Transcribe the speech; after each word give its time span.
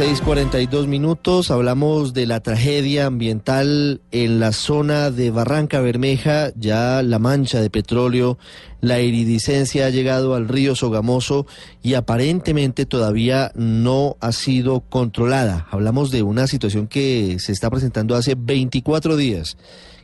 6:42 0.00 0.86
minutos. 0.86 1.50
Hablamos 1.50 2.14
de 2.14 2.24
la 2.24 2.40
tragedia 2.40 3.04
ambiental 3.04 4.00
en 4.12 4.40
la 4.40 4.52
zona 4.52 5.10
de 5.10 5.30
Barranca 5.30 5.82
Bermeja. 5.82 6.52
Ya 6.56 7.02
la 7.02 7.18
mancha 7.18 7.60
de 7.60 7.68
petróleo, 7.68 8.38
la 8.80 9.02
iridiscencia 9.02 9.84
ha 9.84 9.90
llegado 9.90 10.34
al 10.34 10.48
río 10.48 10.74
Sogamoso 10.74 11.46
y 11.82 11.94
aparentemente 11.94 12.86
todavía 12.86 13.52
no 13.54 14.16
ha 14.20 14.32
sido 14.32 14.80
controlada. 14.80 15.66
Hablamos 15.70 16.10
de 16.10 16.22
una 16.22 16.46
situación 16.46 16.86
que 16.86 17.36
se 17.38 17.52
está 17.52 17.68
presentando 17.68 18.16
hace 18.16 18.36
24 18.38 19.18
días 19.18 19.58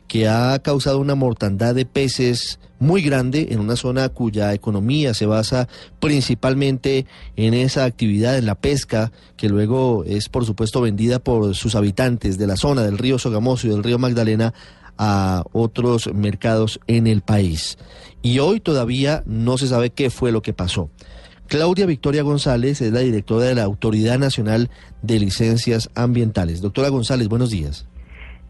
que 0.07 0.27
ha 0.27 0.57
causado 0.59 0.99
una 0.99 1.15
mortandad 1.15 1.75
de 1.75 1.85
peces 1.85 2.59
muy 2.79 3.01
grande 3.01 3.47
en 3.51 3.59
una 3.59 3.75
zona 3.75 4.09
cuya 4.09 4.53
economía 4.53 5.13
se 5.13 5.25
basa 5.25 5.67
principalmente 5.99 7.05
en 7.35 7.53
esa 7.53 7.85
actividad, 7.85 8.37
en 8.37 8.45
la 8.45 8.55
pesca, 8.55 9.11
que 9.35 9.49
luego 9.49 10.03
es 10.05 10.29
por 10.29 10.45
supuesto 10.45 10.81
vendida 10.81 11.19
por 11.19 11.55
sus 11.55 11.75
habitantes 11.75 12.37
de 12.37 12.47
la 12.47 12.55
zona 12.55 12.83
del 12.83 12.97
río 12.97 13.19
Sogamoso 13.19 13.67
y 13.67 13.71
del 13.71 13.83
río 13.83 13.99
Magdalena 13.99 14.53
a 14.97 15.43
otros 15.53 16.11
mercados 16.13 16.79
en 16.87 17.07
el 17.07 17.21
país. 17.21 17.77
Y 18.21 18.39
hoy 18.39 18.59
todavía 18.59 19.23
no 19.25 19.57
se 19.57 19.67
sabe 19.67 19.91
qué 19.91 20.09
fue 20.09 20.31
lo 20.31 20.41
que 20.41 20.53
pasó. 20.53 20.89
Claudia 21.47 21.85
Victoria 21.85 22.23
González 22.23 22.81
es 22.81 22.91
la 22.91 22.99
directora 22.99 23.45
de 23.45 23.55
la 23.55 23.63
Autoridad 23.63 24.19
Nacional 24.19 24.69
de 25.01 25.19
Licencias 25.19 25.89
Ambientales. 25.95 26.61
Doctora 26.61 26.89
González, 26.89 27.29
buenos 27.29 27.51
días. 27.51 27.85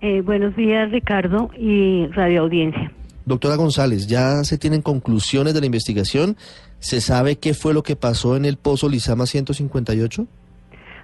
Eh, 0.09 0.21
buenos 0.21 0.55
días, 0.55 0.89
Ricardo 0.89 1.49
y 1.57 2.07
Radio 2.13 2.43
Audiencia. 2.43 2.89
Doctora 3.25 3.57
González, 3.57 4.07
¿ya 4.07 4.41
se 4.45 4.57
tienen 4.57 4.81
conclusiones 4.81 5.53
de 5.53 5.59
la 5.59 5.65
investigación? 5.65 6.37
¿Se 6.79 7.01
sabe 7.01 7.35
qué 7.35 7.53
fue 7.53 7.73
lo 7.73 7.83
que 7.83 7.97
pasó 7.97 8.37
en 8.37 8.45
el 8.45 8.55
pozo 8.55 8.87
Lizama 8.87 9.25
158? 9.25 10.25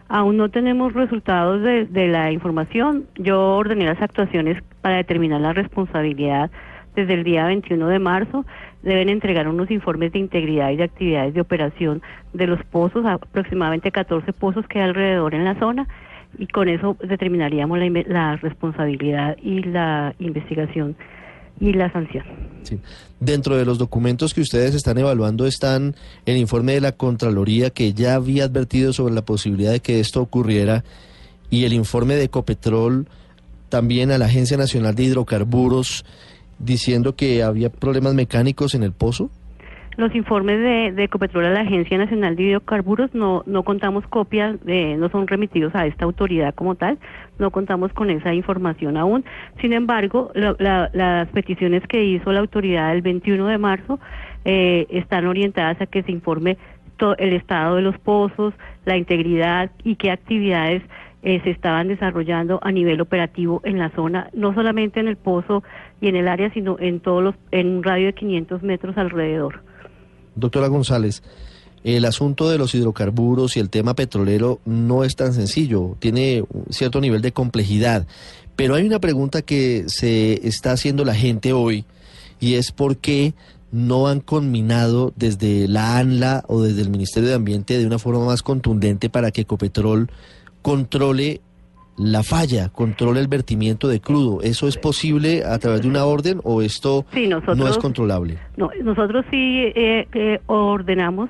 Aún 0.08 0.38
no 0.38 0.48
tenemos 0.48 0.94
resultados 0.94 1.62
de, 1.64 1.84
de 1.84 2.08
la 2.08 2.32
información. 2.32 3.06
Yo 3.16 3.58
ordené 3.58 3.84
las 3.84 4.02
actuaciones 4.02 4.64
para 4.82 4.96
determinar 4.96 5.42
la 5.42 5.52
responsabilidad 5.52 6.50
desde 6.96 7.16
el 7.16 7.26
día 7.26 7.46
21 7.46 7.86
de 7.90 8.00
marzo. 8.00 8.46
Deben 8.84 9.10
entregar 9.10 9.50
unos 9.50 9.70
informes 9.70 10.14
de 10.14 10.20
integridad 10.20 10.70
y 10.70 10.78
de 10.78 10.84
actividades 10.86 11.34
de 11.34 11.42
operación 11.42 12.02
de 12.32 12.48
los 12.48 12.64
pozos, 12.64 13.06
aproximadamente 13.06 13.92
14 13.92 14.32
pozos 14.32 14.66
que 14.68 14.80
hay 14.80 14.88
alrededor 14.88 15.36
en 15.36 15.44
la 15.44 15.60
zona 15.60 15.90
y 16.38 16.48
con 16.48 16.70
eso 16.70 16.98
determinaríamos 17.04 17.78
la, 17.80 18.04
la, 18.08 18.36
responsabilidad 18.38 19.38
y 19.42 19.62
la 19.64 20.16
investigación 20.20 20.96
y 21.60 21.74
la 21.74 21.92
sanción. 21.92 22.26
Dentro 23.20 23.56
de 23.56 23.66
los 23.66 23.78
documentos 23.78 24.34
que 24.34 24.42
ustedes 24.42 24.74
están 24.74 24.98
evaluando 24.98 25.46
están 25.46 25.96
el 26.26 26.38
informe 26.38 26.74
de 26.74 26.82
la 26.82 26.94
Contraloría 26.94 27.70
que 27.70 27.94
ya 27.94 28.16
había 28.16 28.46
advertido 28.46 28.94
sobre 28.94 29.14
la 29.14 29.24
posibilidad 29.24 29.72
de 29.72 29.80
que 29.80 30.00
esto 30.00 30.22
ocurriera 30.22 30.84
y 31.50 31.66
el 31.66 31.74
informe 31.74 32.16
de 32.16 32.24
Ecopetrol 32.24 33.08
también 33.70 34.12
a 34.12 34.18
la 34.18 34.26
Agencia 34.26 34.58
Nacional 34.58 34.96
de 34.96 35.04
Hidrocarburos 35.04 36.06
diciendo 36.60 37.16
que 37.16 37.44
había 37.44 37.70
problemas 37.70 38.14
mecánicos 38.14 38.76
en 38.76 38.84
el 38.84 38.92
pozo. 38.92 39.30
Los 39.96 40.16
informes 40.16 40.60
de, 40.60 40.92
de 40.92 41.04
Ecopetrol 41.04 41.46
a 41.46 41.50
la 41.52 41.62
Agencia 41.62 41.98
Nacional 41.98 42.36
de 42.36 42.44
Hidrocarburos 42.44 43.14
no, 43.14 43.44
no 43.46 43.64
contamos 43.64 44.06
copias, 44.08 44.64
de, 44.66 44.98
no 44.98 45.10
son 45.10 45.28
remitidos 45.28 45.76
a 45.76 45.86
esta 45.86 46.06
autoridad 46.06 46.56
como 46.56 46.76
tal, 46.76 46.98
no 47.38 47.52
contamos 47.52 47.94
con 47.94 48.10
esa 48.10 48.34
información 48.34 48.98
aún. 48.98 49.24
Sin 49.62 49.72
embargo, 49.72 50.32
la, 50.34 50.56
la, 50.58 50.90
las 50.94 51.28
peticiones 51.30 51.84
que 51.88 52.04
hizo 52.04 52.32
la 52.32 52.40
autoridad 52.40 52.92
el 52.94 53.02
21 53.04 53.46
de 53.48 53.58
marzo 53.58 54.00
eh, 54.46 54.88
están 54.90 55.28
orientadas 55.28 55.80
a 55.80 55.86
que 55.86 56.02
se 56.04 56.12
informe 56.12 56.58
todo 56.98 57.16
el 57.18 57.34
estado 57.34 57.76
de 57.76 57.82
los 57.84 57.98
pozos, 58.00 58.54
la 58.86 58.98
integridad 58.98 59.72
y 59.84 59.96
qué 59.96 60.12
actividades 60.12 60.84
eh, 61.22 61.40
se 61.44 61.52
estaban 61.52 61.88
desarrollando 61.88 62.60
a 62.64 62.72
nivel 62.72 63.00
operativo 63.00 63.62
en 63.64 63.80
la 63.80 63.90
zona, 63.92 64.30
no 64.34 64.54
solamente 64.54 65.00
en 65.00 65.08
el 65.08 65.18
pozo 65.18 65.64
y 66.02 66.08
en 66.08 66.16
el 66.16 66.28
área, 66.28 66.52
sino 66.52 66.78
en 66.80 67.00
todos 67.00 67.24
los, 67.24 67.36
en 67.52 67.78
un 67.78 67.84
radio 67.84 68.08
de 68.08 68.14
500 68.14 68.64
metros 68.64 68.98
alrededor. 68.98 69.62
Doctora 70.36 70.68
González, 70.68 71.24
el 71.84 72.06
asunto 72.06 72.50
de 72.50 72.58
los 72.58 72.74
hidrocarburos 72.76 73.58
y 73.58 73.60
el 73.60 73.70
tema 73.70 73.94
petrolero 73.94 74.60
no 74.66 75.04
es 75.04 75.16
tan 75.16 75.34
sencillo, 75.34 75.96
tiene 76.00 76.44
un 76.50 76.66
cierto 76.72 77.02
nivel 77.02 77.22
de 77.22 77.34
complejidad, 77.34 78.08
pero 78.56 78.76
hay 78.76 78.86
una 78.86 79.00
pregunta 79.00 79.42
que 79.42 79.86
se 79.88 80.48
está 80.48 80.72
haciendo 80.72 81.04
la 81.04 81.16
gente 81.16 81.54
hoy 81.54 81.86
y 82.40 82.54
es 82.56 82.72
por 82.72 82.98
qué 82.98 83.34
no 83.72 84.08
han 84.08 84.20
conminado 84.20 85.14
desde 85.16 85.68
la 85.68 85.98
ANLA 85.98 86.44
o 86.48 86.62
desde 86.62 86.82
el 86.84 86.90
Ministerio 86.90 87.30
de 87.30 87.36
Ambiente 87.36 87.78
de 87.78 87.88
una 87.88 87.98
forma 88.00 88.24
más 88.24 88.44
contundente 88.44 89.10
para 89.10 89.32
que 89.32 89.42
Ecopetrol 89.42 90.12
controle 90.62 91.42
la 91.98 92.24
falla, 92.24 92.70
controle 92.70 93.20
el 93.20 93.28
vertimiento 93.28 93.88
de 93.88 94.00
crudo. 94.00 94.42
¿Eso 94.42 94.68
es 94.68 94.78
posible 94.78 95.44
a 95.46 95.58
través 95.60 95.82
de 95.82 95.88
una 95.88 96.06
orden 96.06 96.40
o 96.44 96.62
esto 96.62 97.06
sí, 97.14 97.28
nosotros, 97.28 97.58
no 97.58 97.68
es 97.68 97.78
controlable? 97.78 98.38
No, 98.58 98.72
nosotros 98.84 99.26
sí 99.30 99.72
eh, 99.76 100.08
eh, 100.14 100.40
ordenamos 100.48 101.30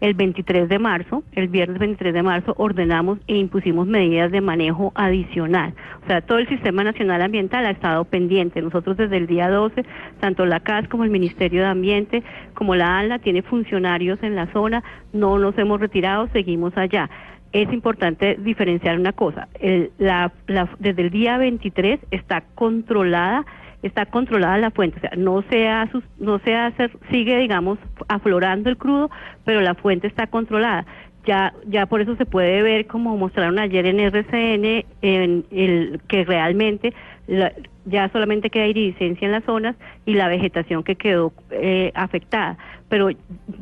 el 0.00 0.14
23 0.14 0.68
de 0.68 0.78
marzo, 0.78 1.22
el 1.32 1.48
viernes 1.48 1.78
23 1.78 2.12
de 2.12 2.22
marzo, 2.22 2.54
ordenamos 2.58 3.18
e 3.26 3.36
impusimos 3.36 3.86
medidas 3.86 4.30
de 4.30 4.40
manejo 4.40 4.92
adicional. 4.94 5.74
O 6.04 6.06
sea, 6.06 6.20
todo 6.20 6.38
el 6.38 6.48
Sistema 6.48 6.84
Nacional 6.84 7.22
Ambiental 7.22 7.64
ha 7.64 7.70
estado 7.70 8.04
pendiente. 8.04 8.60
Nosotros 8.60 8.98
desde 8.98 9.16
el 9.16 9.26
día 9.26 9.48
12, 9.48 9.82
tanto 10.20 10.44
la 10.44 10.60
CAS 10.60 10.88
como 10.88 11.04
el 11.04 11.10
Ministerio 11.10 11.62
de 11.62 11.68
Ambiente, 11.68 12.22
como 12.52 12.74
la 12.74 12.98
ANLA, 12.98 13.18
tiene 13.20 13.42
funcionarios 13.42 14.22
en 14.22 14.36
la 14.36 14.52
zona, 14.52 14.84
no 15.12 15.38
nos 15.38 15.56
hemos 15.56 15.80
retirado, 15.80 16.28
seguimos 16.32 16.76
allá 16.76 17.08
es 17.54 17.72
importante 17.72 18.36
diferenciar 18.40 18.98
una 18.98 19.12
cosa. 19.12 19.48
El, 19.60 19.92
la, 19.98 20.32
desde 20.80 21.02
el 21.02 21.10
día 21.10 21.38
23 21.38 22.00
está 22.10 22.42
controlada 22.54 23.46
está 23.82 24.06
controlada 24.06 24.56
la 24.56 24.70
fuente, 24.70 24.96
o 24.96 25.00
sea, 25.02 25.10
no 25.14 25.42
se 25.50 25.68
hace, 25.68 25.98
no 26.18 26.38
se 26.38 26.54
hace, 26.54 26.88
sigue, 27.10 27.36
digamos, 27.36 27.78
aflorando 28.08 28.70
el 28.70 28.78
crudo, 28.78 29.10
pero 29.44 29.60
la 29.60 29.74
fuente 29.74 30.06
está 30.06 30.26
controlada. 30.26 30.86
Ya, 31.26 31.52
ya 31.66 31.84
por 31.84 32.00
eso 32.00 32.16
se 32.16 32.24
puede 32.24 32.62
ver, 32.62 32.86
como 32.86 33.14
mostraron 33.18 33.58
ayer 33.58 33.84
en 33.84 34.00
RCN, 34.00 34.86
en 35.02 35.44
el, 35.50 36.00
que 36.08 36.24
realmente 36.24 36.94
la, 37.26 37.52
ya 37.84 38.08
solamente 38.10 38.50
queda 38.50 38.66
iridiscencia 38.66 39.26
en 39.26 39.32
las 39.32 39.44
zonas 39.44 39.76
y 40.06 40.14
la 40.14 40.28
vegetación 40.28 40.82
que 40.82 40.96
quedó 40.96 41.32
eh, 41.50 41.92
afectada, 41.94 42.56
pero 42.88 43.08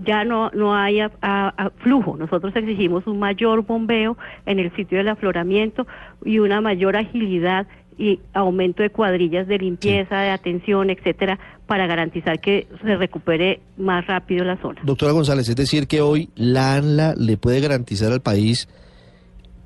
ya 0.04 0.24
no, 0.24 0.50
no 0.50 0.74
hay 0.74 1.00
a, 1.00 1.10
a, 1.22 1.70
flujo. 1.78 2.16
Nosotros 2.16 2.54
exigimos 2.54 3.06
un 3.06 3.18
mayor 3.18 3.64
bombeo 3.64 4.16
en 4.46 4.58
el 4.58 4.74
sitio 4.76 4.98
del 4.98 5.08
afloramiento 5.08 5.86
y 6.24 6.38
una 6.38 6.60
mayor 6.60 6.96
agilidad 6.96 7.66
y 7.98 8.20
aumento 8.32 8.82
de 8.82 8.90
cuadrillas 8.90 9.46
de 9.46 9.58
limpieza, 9.58 10.20
de 10.20 10.30
atención, 10.30 10.90
etcétera, 10.90 11.38
para 11.66 11.86
garantizar 11.86 12.40
que 12.40 12.66
se 12.82 12.96
recupere 12.96 13.60
más 13.76 14.06
rápido 14.06 14.44
la 14.44 14.56
zona. 14.60 14.80
Doctora 14.82 15.12
González, 15.12 15.48
es 15.48 15.56
decir 15.56 15.86
que 15.86 16.00
hoy 16.00 16.30
la 16.34 16.74
ANLA 16.74 17.14
le 17.16 17.36
puede 17.36 17.60
garantizar 17.60 18.12
al 18.12 18.20
país 18.20 18.68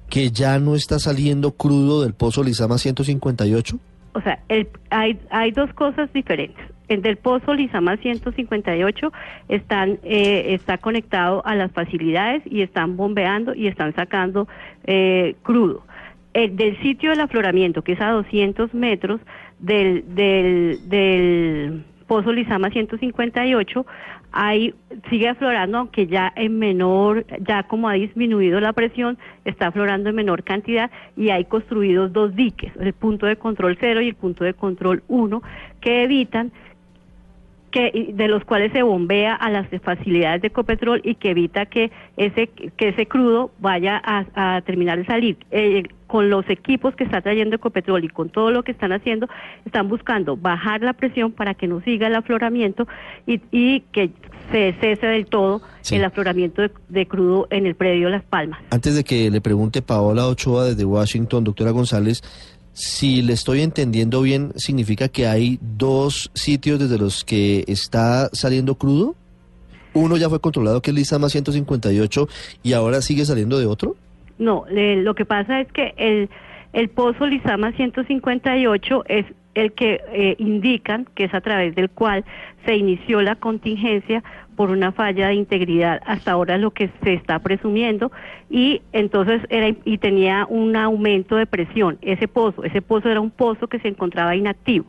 que 0.09 0.31
ya 0.31 0.59
no 0.59 0.75
está 0.75 0.99
saliendo 0.99 1.53
crudo 1.53 2.03
del 2.03 2.15
pozo 2.15 2.43
Lizama 2.43 2.79
158? 2.79 3.79
O 4.17 4.23
sea, 4.23 4.39
el, 4.49 4.67
hay, 4.89 5.19
hay 5.31 5.51
dos 5.51 5.71
cosas 5.75 6.11
diferentes. 6.15 6.65
El 6.89 7.03
del 7.03 7.17
pozo 7.17 7.53
Lizama 7.53 7.99
158 7.99 9.13
están, 9.49 9.99
eh, 10.05 10.55
está 10.55 10.79
conectado 10.79 11.45
a 11.45 11.55
las 11.55 11.71
facilidades 11.73 12.43
y 12.47 12.63
están 12.63 12.97
bombeando 12.97 13.55
y 13.55 13.67
están 13.67 13.95
sacando 13.95 14.49
eh, 14.85 15.35
crudo 15.43 15.83
el, 16.33 16.57
del 16.57 16.81
sitio 16.81 17.11
del 17.11 17.21
afloramiento, 17.21 17.83
que 17.83 17.93
es 17.93 18.01
a 18.01 18.11
200 18.11 18.73
metros 18.73 19.21
del, 19.59 20.15
del, 20.15 20.89
del 20.89 21.85
Pozo 22.07 22.33
Lizama 22.33 22.71
158, 22.71 23.87
ahí 24.37 24.75
sigue 25.09 25.29
aflorando, 25.29 25.79
aunque 25.79 26.07
ya 26.07 26.31
en 26.37 26.59
menor, 26.59 27.25
ya 27.41 27.63
como 27.63 27.89
ha 27.89 27.95
disminuido 27.95 28.61
la 28.61 28.75
presión, 28.75 29.17
está 29.47 29.69
aflorando 29.69 30.11
en 30.11 30.17
menor 30.17 30.45
cantidad 30.45 30.91
y 31.17 31.31
hay 31.31 31.47
construidos 31.47 32.13
dos 32.13 32.37
diques, 32.37 32.71
el 32.79 32.93
punto 32.93 33.25
de 33.25 33.37
control 33.37 33.79
0 33.81 34.03
y 34.03 34.09
el 34.09 34.15
punto 34.15 34.45
de 34.45 34.53
control 34.53 35.03
1, 35.09 35.43
que 35.81 36.05
evitan 36.05 36.53
que 37.77 38.13
de 38.15 38.29
los 38.29 38.43
cuales 38.45 38.73
se 38.73 38.83
bombea 38.83 39.35
a 39.35 39.51
las 39.51 39.67
facilidades 39.83 40.41
de 40.41 40.49
Ecopetrol 40.49 41.03
y 41.05 41.17
que 41.17 41.31
evita 41.31 41.67
que 41.67 41.93
ese 42.17 42.47
que 42.49 42.89
ese 42.89 43.07
crudo 43.07 43.51
vaya 43.59 44.01
a, 44.03 44.63
terminar 44.63 44.99
de 44.99 45.05
salir. 45.05 45.37
Eh, 45.51 45.83
con 46.07 46.31
los 46.31 46.49
equipos 46.49 46.95
que 46.95 47.05
está 47.05 47.21
trayendo 47.21 47.57
Ecopetrol 47.57 48.05
y 48.05 48.09
con 48.09 48.31
todo 48.31 48.51
lo 48.51 48.63
que 48.63 48.71
están 48.73 48.93
haciendo, 48.93 49.29
están 49.65 49.89
buscando 49.89 50.37
bajar 50.37 50.81
la 50.81 50.93
presión 50.93 51.33
para 51.33 51.55
que 51.55 51.67
no 51.67 51.83
siga 51.83 52.07
el 52.07 52.15
afloramiento 52.15 52.87
y, 53.27 53.41
y 53.51 53.81
que 53.93 54.11
se 54.51 54.75
cese 54.81 55.07
del 55.07 55.27
todo 55.27 55.61
el 55.91 56.05
afloramiento 56.05 56.63
de, 56.89 57.07
crudo 57.07 57.47
en 57.51 57.67
el 57.67 57.75
predio 57.75 58.09
Las 58.09 58.25
Palmas. 58.25 58.61
Antes 58.71 58.95
de 58.95 59.05
que 59.05 59.31
le 59.31 59.41
pregunte 59.41 59.83
Paola 59.83 60.27
Ochoa 60.27 60.67
desde 60.67 60.85
Washington, 60.85 61.45
doctora 61.45 61.73
González, 61.73 62.23
si 62.77 63.23
le 63.23 63.33
estoy 63.33 63.63
entendiendo 63.63 64.21
bien, 64.21 64.53
¿significa 64.57 65.09
que 65.09 65.27
hay 65.27 65.59
dos 65.63 66.31
sitios 66.35 66.79
desde 66.79 66.99
los 66.99 67.25
que 67.25 67.65
está 67.69 68.29
saliendo 68.35 68.75
crudo? 68.75 69.15
Uno 69.95 70.19
ya 70.19 70.29
fue 70.29 70.41
controlado, 70.41 70.83
que 70.83 70.91
es 70.91 70.95
Lizama 70.95 71.31
158, 71.31 72.29
y 72.63 72.75
ahora 72.75 73.01
sigue 73.01 73.25
saliendo 73.25 73.59
de 73.59 73.65
otro? 73.65 73.97
No, 74.39 74.67
lo 74.69 75.15
que 75.15 75.25
pasa 75.25 75.63
es 75.63 75.73
que 75.73 75.95
el, 75.97 76.29
el 76.75 76.91
pozo 76.91 77.27
Lizama 77.27 77.73
158 77.73 79.05
es 79.09 79.25
el 79.57 79.73
que 79.73 80.01
eh, 80.13 80.37
indican 80.39 81.07
que 81.15 81.25
es 81.25 81.35
a 81.35 81.41
través 81.41 81.75
del 81.75 81.91
cual 81.91 82.25
se 82.65 82.77
inició 82.77 83.23
la 83.23 83.37
contingencia 83.37 84.23
por 84.55 84.71
una 84.71 84.93
falla 84.93 85.29
de 85.29 85.35
integridad. 85.35 86.01
Hasta 86.07 86.33
ahora 86.33 86.59
lo 86.59 86.71
que 86.71 86.91
se 87.03 87.15
está 87.15 87.39
presumiendo 87.39 88.13
y 88.51 88.83
entonces 88.93 89.43
era 89.49 89.69
y 89.85 89.99
tenía 89.99 90.47
un 90.49 90.77
aumento 90.77 91.37
de 91.37 91.47
presión. 91.47 91.99
Ese 92.03 92.29
pozo 92.29 92.65
ese 92.65 92.83
pozo 92.83 93.11
era 93.11 93.21
un 93.21 93.31
pozo 93.31 93.67
que 93.67 93.79
se 93.81 93.89
encontraba 93.89 94.37
inactivo. 94.37 94.87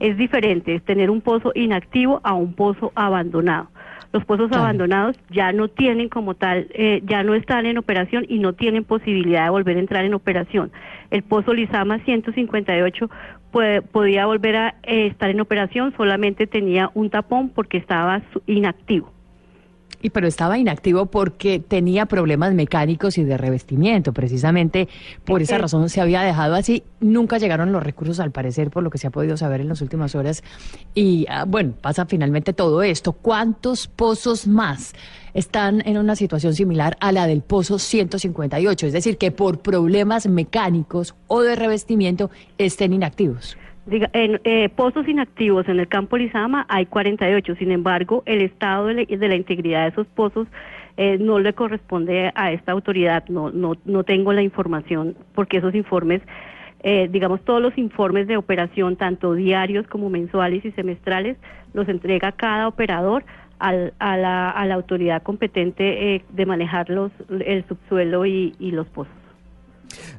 Es 0.00 0.16
diferente 0.16 0.80
tener 0.80 1.10
un 1.10 1.20
pozo 1.20 1.52
inactivo 1.54 2.20
a 2.24 2.34
un 2.34 2.54
pozo 2.54 2.92
abandonado 2.94 3.68
los 4.14 4.24
pozos 4.24 4.52
abandonados 4.52 5.18
ya 5.28 5.52
no 5.52 5.66
tienen 5.66 6.08
como 6.08 6.34
tal, 6.34 6.68
eh, 6.72 7.02
ya 7.04 7.24
no 7.24 7.34
están 7.34 7.66
en 7.66 7.78
operación 7.78 8.24
y 8.28 8.38
no 8.38 8.52
tienen 8.52 8.84
posibilidad 8.84 9.42
de 9.42 9.50
volver 9.50 9.76
a 9.76 9.80
entrar 9.80 10.04
en 10.04 10.14
operación. 10.14 10.70
El 11.10 11.24
pozo 11.24 11.52
Lizama 11.52 11.98
158 11.98 13.10
podía 13.90 14.26
volver 14.26 14.56
a 14.56 14.68
eh, 14.84 15.06
estar 15.06 15.30
en 15.30 15.40
operación, 15.40 15.92
solamente 15.96 16.46
tenía 16.46 16.92
un 16.94 17.10
tapón 17.10 17.48
porque 17.48 17.76
estaba 17.76 18.22
inactivo. 18.46 19.13
Y 20.04 20.10
pero 20.10 20.28
estaba 20.28 20.58
inactivo 20.58 21.06
porque 21.06 21.60
tenía 21.60 22.04
problemas 22.04 22.52
mecánicos 22.52 23.16
y 23.16 23.24
de 23.24 23.38
revestimiento, 23.38 24.12
precisamente 24.12 24.86
por 25.24 25.40
esa 25.40 25.56
razón 25.56 25.88
se 25.88 26.02
había 26.02 26.20
dejado 26.20 26.56
así. 26.56 26.84
Nunca 27.00 27.38
llegaron 27.38 27.72
los 27.72 27.82
recursos 27.82 28.20
al 28.20 28.30
parecer, 28.30 28.68
por 28.68 28.82
lo 28.82 28.90
que 28.90 28.98
se 28.98 29.06
ha 29.06 29.10
podido 29.10 29.38
saber 29.38 29.62
en 29.62 29.68
las 29.68 29.80
últimas 29.80 30.14
horas. 30.14 30.44
Y 30.94 31.24
ah, 31.30 31.46
bueno, 31.48 31.72
pasa 31.80 32.04
finalmente 32.04 32.52
todo 32.52 32.82
esto. 32.82 33.12
¿Cuántos 33.12 33.86
pozos 33.86 34.46
más 34.46 34.92
están 35.32 35.80
en 35.86 35.96
una 35.96 36.16
situación 36.16 36.52
similar 36.52 36.98
a 37.00 37.10
la 37.10 37.26
del 37.26 37.40
pozo 37.40 37.78
158? 37.78 38.88
Es 38.88 38.92
decir, 38.92 39.16
que 39.16 39.30
por 39.30 39.60
problemas 39.60 40.26
mecánicos 40.26 41.14
o 41.28 41.40
de 41.40 41.56
revestimiento 41.56 42.30
estén 42.58 42.92
inactivos. 42.92 43.56
Diga, 43.86 44.08
en 44.14 44.40
eh, 44.44 44.70
pozos 44.70 45.06
inactivos 45.06 45.68
en 45.68 45.78
el 45.78 45.88
campo 45.88 46.16
Lizama 46.16 46.64
hay 46.70 46.86
48, 46.86 47.56
sin 47.56 47.70
embargo, 47.70 48.22
el 48.24 48.40
estado 48.40 48.86
de, 48.86 49.06
la 49.06 49.34
integridad 49.34 49.82
de 49.82 49.88
esos 49.88 50.06
pozos 50.06 50.48
eh, 50.96 51.18
no 51.18 51.38
le 51.38 51.52
corresponde 51.52 52.32
a 52.34 52.52
esta 52.52 52.72
autoridad, 52.72 53.24
no, 53.28 53.50
no, 53.50 53.74
no 53.84 54.04
tengo 54.04 54.32
la 54.32 54.42
información 54.42 55.14
porque 55.34 55.58
esos 55.58 55.74
informes, 55.74 56.22
eh, 56.82 57.08
digamos, 57.10 57.44
todos 57.44 57.60
los 57.60 57.76
informes 57.76 58.26
de 58.26 58.38
operación, 58.38 58.96
tanto 58.96 59.34
diarios 59.34 59.86
como 59.86 60.08
mensuales 60.08 60.64
y 60.64 60.70
semestrales, 60.72 61.36
los 61.74 61.86
entrega 61.88 62.32
cada 62.32 62.68
operador 62.68 63.24
al, 63.58 63.92
a, 63.98 64.16
la, 64.16 64.48
a 64.48 64.64
la 64.64 64.74
autoridad 64.76 65.22
competente 65.22 66.24
de 66.26 66.46
manejar 66.46 66.88
los, 66.88 67.12
el 67.28 67.66
subsuelo 67.68 68.24
y, 68.24 68.54
y 68.58 68.70
los 68.70 68.86
pozos. 68.86 69.12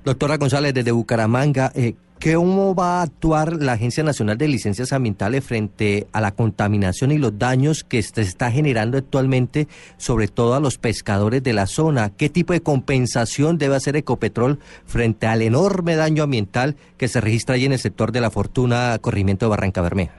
Doctora 0.04 0.38
González, 0.38 0.74
desde 0.74 0.92
Bucaramanga, 0.92 1.72
eh, 1.76 1.96
¿Cómo 2.33 2.74
va 2.74 3.01
a 3.01 3.04
actuar 3.04 3.54
la 3.54 3.74
Agencia 3.74 4.04
Nacional 4.04 4.36
de 4.39 4.48
Licencias 4.48 4.92
Ambientales 4.94 5.45
frente 5.45 6.07
a 6.12 6.22
la 6.22 6.31
contaminación 6.31 7.12
y 7.12 7.19
los 7.19 7.38
daños 7.38 7.83
que 7.83 8.01
se 8.01 8.22
está 8.22 8.50
generando 8.50 8.98
actualmente, 8.98 9.68
sobre 9.98 10.27
todo 10.27 10.56
a 10.56 10.60
los 10.60 10.80
pescadores 10.80 11.44
de 11.44 11.54
la 11.54 11.68
zona? 11.68 12.10
¿Qué 12.18 12.30
tipo 12.30 12.54
de 12.54 12.62
compensación 12.62 13.60
debe 13.60 13.75
hacer 13.75 13.95
Ecopetrol 13.95 14.57
frente 14.86 15.27
al 15.27 15.44
enorme 15.44 15.95
daño 15.95 16.24
ambiental 16.24 16.74
que 16.98 17.07
se 17.07 17.22
registra 17.22 17.56
ahí 17.56 17.66
en 17.66 17.74
el 17.74 17.77
sector 17.77 18.12
de 18.12 18.22
la 18.22 18.31
Fortuna 18.31 18.98
Corrimiento 19.00 19.45
de 19.45 19.51
Barranca 19.51 19.83
Bermeja? 19.83 20.16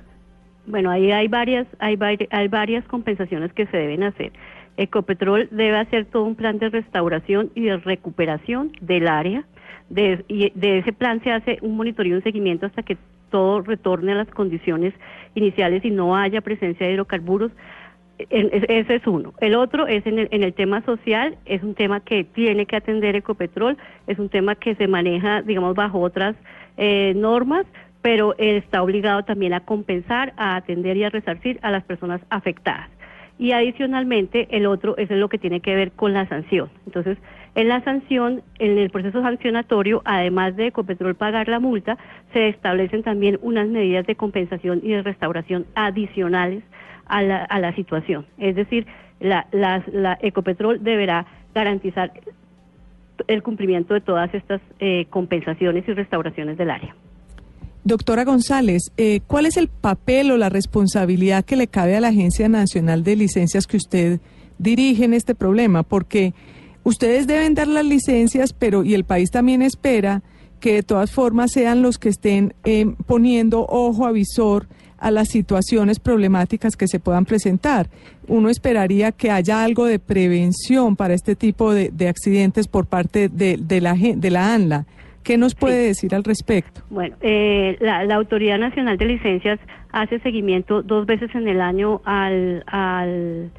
Bueno, 0.68 0.92
ahí 0.92 1.10
hay 1.10 1.26
varias, 1.26 1.66
hay, 1.80 1.98
hay 2.30 2.46
varias 2.46 2.84
compensaciones 2.84 3.52
que 3.52 3.66
se 3.66 3.78
deben 3.78 4.04
hacer. 4.04 4.32
Ecopetrol 4.76 5.48
debe 5.50 5.76
hacer 5.76 6.04
todo 6.04 6.22
un 6.22 6.36
plan 6.36 6.60
de 6.60 6.68
restauración 6.68 7.50
y 7.56 7.62
de 7.62 7.78
recuperación 7.78 8.70
del 8.80 9.08
área 9.08 9.44
de, 9.88 10.24
y 10.28 10.50
de 10.54 10.78
ese 10.78 10.92
plan 10.92 11.22
se 11.22 11.32
hace 11.32 11.58
un 11.62 11.76
monitoreo 11.76 12.12
y 12.12 12.16
un 12.16 12.22
seguimiento 12.22 12.66
hasta 12.66 12.82
que 12.82 12.96
todo 13.30 13.60
retorne 13.60 14.12
a 14.12 14.16
las 14.16 14.28
condiciones 14.28 14.94
iniciales 15.34 15.84
y 15.84 15.90
no 15.90 16.16
haya 16.16 16.40
presencia 16.40 16.86
de 16.86 16.94
hidrocarburos. 16.94 17.52
Ese 18.18 18.94
es 18.94 19.06
uno. 19.06 19.34
El 19.40 19.54
otro 19.56 19.86
es 19.86 20.06
en 20.06 20.18
el, 20.18 20.28
en 20.30 20.42
el 20.42 20.54
tema 20.54 20.82
social, 20.82 21.36
es 21.44 21.62
un 21.62 21.74
tema 21.74 22.00
que 22.00 22.24
tiene 22.24 22.64
que 22.64 22.76
atender 22.76 23.14
Ecopetrol, 23.14 23.76
es 24.06 24.18
un 24.18 24.30
tema 24.30 24.54
que 24.54 24.74
se 24.74 24.88
maneja, 24.88 25.42
digamos, 25.42 25.74
bajo 25.74 26.00
otras 26.00 26.34
eh, 26.78 27.12
normas, 27.14 27.66
pero 28.00 28.34
está 28.38 28.82
obligado 28.82 29.24
también 29.24 29.52
a 29.52 29.60
compensar, 29.60 30.32
a 30.38 30.56
atender 30.56 30.96
y 30.96 31.04
a 31.04 31.10
resarcir 31.10 31.58
a 31.62 31.70
las 31.70 31.84
personas 31.84 32.22
afectadas. 32.30 32.88
Y 33.38 33.52
adicionalmente, 33.52 34.48
el 34.50 34.64
otro 34.64 34.96
es 34.96 35.10
lo 35.10 35.28
que 35.28 35.36
tiene 35.36 35.60
que 35.60 35.74
ver 35.74 35.92
con 35.92 36.14
la 36.14 36.26
sanción. 36.26 36.70
Entonces, 36.86 37.18
en 37.56 37.68
la 37.68 37.82
sanción, 37.82 38.42
en 38.58 38.76
el 38.76 38.90
proceso 38.90 39.22
sancionatorio, 39.22 40.02
además 40.04 40.54
de 40.56 40.66
Ecopetrol 40.66 41.14
pagar 41.14 41.48
la 41.48 41.58
multa, 41.58 41.96
se 42.34 42.48
establecen 42.48 43.02
también 43.02 43.38
unas 43.40 43.66
medidas 43.66 44.06
de 44.06 44.14
compensación 44.14 44.80
y 44.82 44.90
de 44.90 45.02
restauración 45.02 45.64
adicionales 45.74 46.62
a 47.06 47.22
la, 47.22 47.44
a 47.44 47.58
la 47.58 47.74
situación. 47.74 48.26
Es 48.36 48.56
decir, 48.56 48.86
la, 49.20 49.46
Ecopetrol 50.20 50.84
deberá 50.84 51.26
garantizar 51.54 52.12
el 53.26 53.42
cumplimiento 53.42 53.94
de 53.94 54.02
todas 54.02 54.34
estas 54.34 54.60
eh, 54.78 55.06
compensaciones 55.08 55.88
y 55.88 55.94
restauraciones 55.94 56.58
del 56.58 56.70
área. 56.70 56.94
Doctora 57.84 58.24
González, 58.24 58.92
eh, 58.98 59.20
¿cuál 59.26 59.46
es 59.46 59.56
el 59.56 59.68
papel 59.68 60.30
o 60.30 60.36
la 60.36 60.50
responsabilidad 60.50 61.42
que 61.42 61.56
le 61.56 61.68
cabe 61.68 61.96
a 61.96 62.00
la 62.00 62.08
Agencia 62.08 62.50
Nacional 62.50 63.02
de 63.02 63.16
Licencias 63.16 63.66
que 63.66 63.78
usted 63.78 64.20
dirige 64.58 65.04
en 65.04 65.14
este 65.14 65.34
problema? 65.34 65.84
Porque 65.84 66.34
Ustedes 66.86 67.26
deben 67.26 67.54
dar 67.54 67.66
las 67.66 67.84
licencias, 67.84 68.52
pero 68.52 68.84
y 68.84 68.94
el 68.94 69.02
país 69.02 69.32
también 69.32 69.60
espera 69.60 70.22
que 70.60 70.74
de 70.74 70.82
todas 70.84 71.10
formas 71.10 71.50
sean 71.50 71.82
los 71.82 71.98
que 71.98 72.08
estén 72.08 72.54
eh, 72.62 72.86
poniendo 73.08 73.66
ojo 73.68 74.06
avisor 74.06 74.68
a 74.96 75.10
las 75.10 75.26
situaciones 75.26 75.98
problemáticas 75.98 76.76
que 76.76 76.86
se 76.86 77.00
puedan 77.00 77.24
presentar. 77.24 77.88
Uno 78.28 78.50
esperaría 78.50 79.10
que 79.10 79.32
haya 79.32 79.64
algo 79.64 79.84
de 79.86 79.98
prevención 79.98 80.94
para 80.94 81.14
este 81.14 81.34
tipo 81.34 81.74
de, 81.74 81.90
accidentes 82.08 82.68
por 82.68 82.86
parte 82.86 83.28
de, 83.30 83.80
la, 83.80 83.94
de 83.94 84.30
la 84.30 84.54
ANLA. 84.54 84.86
¿Qué 85.24 85.38
nos 85.38 85.56
puede 85.56 85.88
decir 85.88 86.14
al 86.14 86.22
respecto? 86.22 86.82
Bueno, 86.88 87.16
eh, 87.20 87.76
la, 87.80 88.14
Autoridad 88.14 88.58
Nacional 88.60 88.96
de 88.96 89.06
Licencias 89.06 89.58
hace 89.90 90.20
seguimiento 90.20 90.82
dos 90.82 91.04
veces 91.04 91.34
en 91.34 91.48
el 91.48 91.60
año 91.60 92.00
al, 92.04 92.62
al 92.68 93.50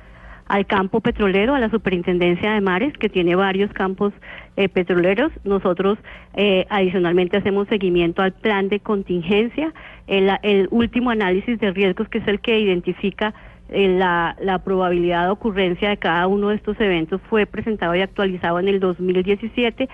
al 0.47 0.65
campo 0.65 1.01
petrolero, 1.01 1.55
a 1.55 1.59
la 1.59 1.69
Superintendencia 1.69 2.53
de 2.53 2.61
Mares, 2.61 2.93
que 2.97 3.09
tiene 3.09 3.35
varios 3.35 3.71
campos 3.73 4.13
eh, 4.55 4.69
petroleros. 4.69 5.31
Nosotros 5.43 5.97
eh, 6.33 6.65
adicionalmente 6.69 7.37
hacemos 7.37 7.67
seguimiento 7.67 8.21
al 8.21 8.31
plan 8.31 8.69
de 8.69 8.79
contingencia, 8.79 9.73
el, 10.07 10.67
último 10.71 11.09
análisis 11.09 11.59
de 11.59 11.71
riesgos, 11.71 12.07
que 12.07 12.19
es 12.19 12.27
el 12.27 12.39
que 12.39 12.59
identifica 12.59 13.33
eh, 13.69 13.89
la, 13.89 14.61
probabilidad 14.63 15.25
de 15.25 15.31
ocurrencia 15.31 15.89
de 15.89 15.97
cada 15.97 16.27
uno 16.27 16.49
de 16.49 16.55
estos 16.55 16.79
eventos, 16.79 17.21
fue 17.29 17.45
presentado 17.45 17.93
y 17.95 18.01
actualizado 18.01 18.59
en 18.59 18.69
el 18.69 18.79
2017. 18.79 19.89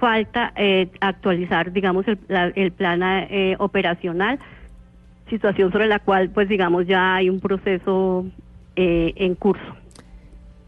Falta 0.00 0.52
actualizar, 1.00 1.72
digamos, 1.72 2.06
el, 2.06 2.18
el 2.54 2.70
plan 2.70 3.02
operacional, 3.58 4.38
situación 5.28 5.72
sobre 5.72 5.88
la 5.88 5.98
cual, 5.98 6.30
pues, 6.30 6.48
digamos, 6.48 6.86
ya 6.86 7.16
hay 7.16 7.28
un 7.28 7.40
proceso 7.40 8.24
en 8.76 9.34
curso. 9.34 9.77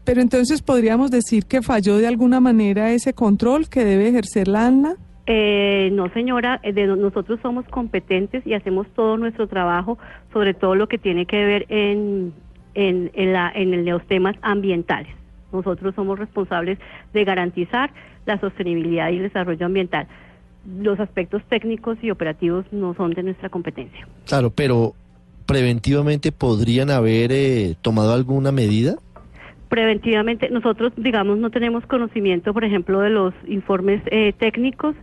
Pero 0.03 0.21
entonces 0.21 0.61
podríamos 0.61 1.11
decir 1.11 1.45
que 1.45 1.61
falló 1.61 1.97
de 1.97 2.07
alguna 2.07 2.39
manera 2.39 2.91
ese 2.91 3.13
control 3.13 3.69
que 3.69 3.85
debe 3.85 4.09
ejercer 4.09 4.47
la 4.47 4.67
ANLA. 4.67 4.95
Eh, 5.27 5.89
no, 5.93 6.11
señora, 6.13 6.59
eh, 6.63 6.73
nosotros 6.73 7.39
somos 7.41 7.65
competentes 7.67 8.45
y 8.45 8.53
hacemos 8.53 8.87
todo 8.95 9.17
nuestro 9.17 9.47
trabajo, 9.47 9.97
sobre 10.33 10.53
todo 10.53 10.75
lo 10.75 10.87
que 10.87 10.97
tiene 10.97 11.25
que 11.25 11.45
ver 11.45 11.65
en, 11.69 12.33
en, 12.73 13.11
la, 13.31 13.51
en 13.53 13.85
los 13.85 14.05
temas 14.07 14.35
ambientales. 14.41 15.13
Nosotros 15.53 15.93
somos 15.95 16.17
responsables 16.17 16.79
de 17.13 17.23
garantizar 17.23 17.91
la 18.25 18.39
sostenibilidad 18.39 19.11
y 19.11 19.17
el 19.17 19.23
desarrollo 19.23 19.65
ambiental. 19.65 20.07
Los 20.79 20.99
aspectos 20.99 21.43
técnicos 21.49 21.97
y 22.01 22.11
operativos 22.11 22.65
no 22.71 22.93
son 22.95 23.13
de 23.13 23.23
nuestra 23.23 23.49
competencia. 23.49 24.07
Claro, 24.25 24.49
pero 24.51 24.95
preventivamente 25.45 26.31
podrían 26.31 26.89
haber 26.89 27.31
eh, 27.31 27.75
tomado 27.81 28.13
alguna 28.13 28.51
medida? 28.51 28.95
Preventivamente, 29.71 30.49
nosotros, 30.49 30.91
digamos, 30.97 31.37
no 31.37 31.49
tenemos 31.49 31.85
conocimiento, 31.85 32.53
por 32.53 32.65
ejemplo, 32.65 32.99
de 32.99 33.09
los 33.09 33.33
informes 33.47 34.01
eh, 34.07 34.33
técnicos 34.37 34.97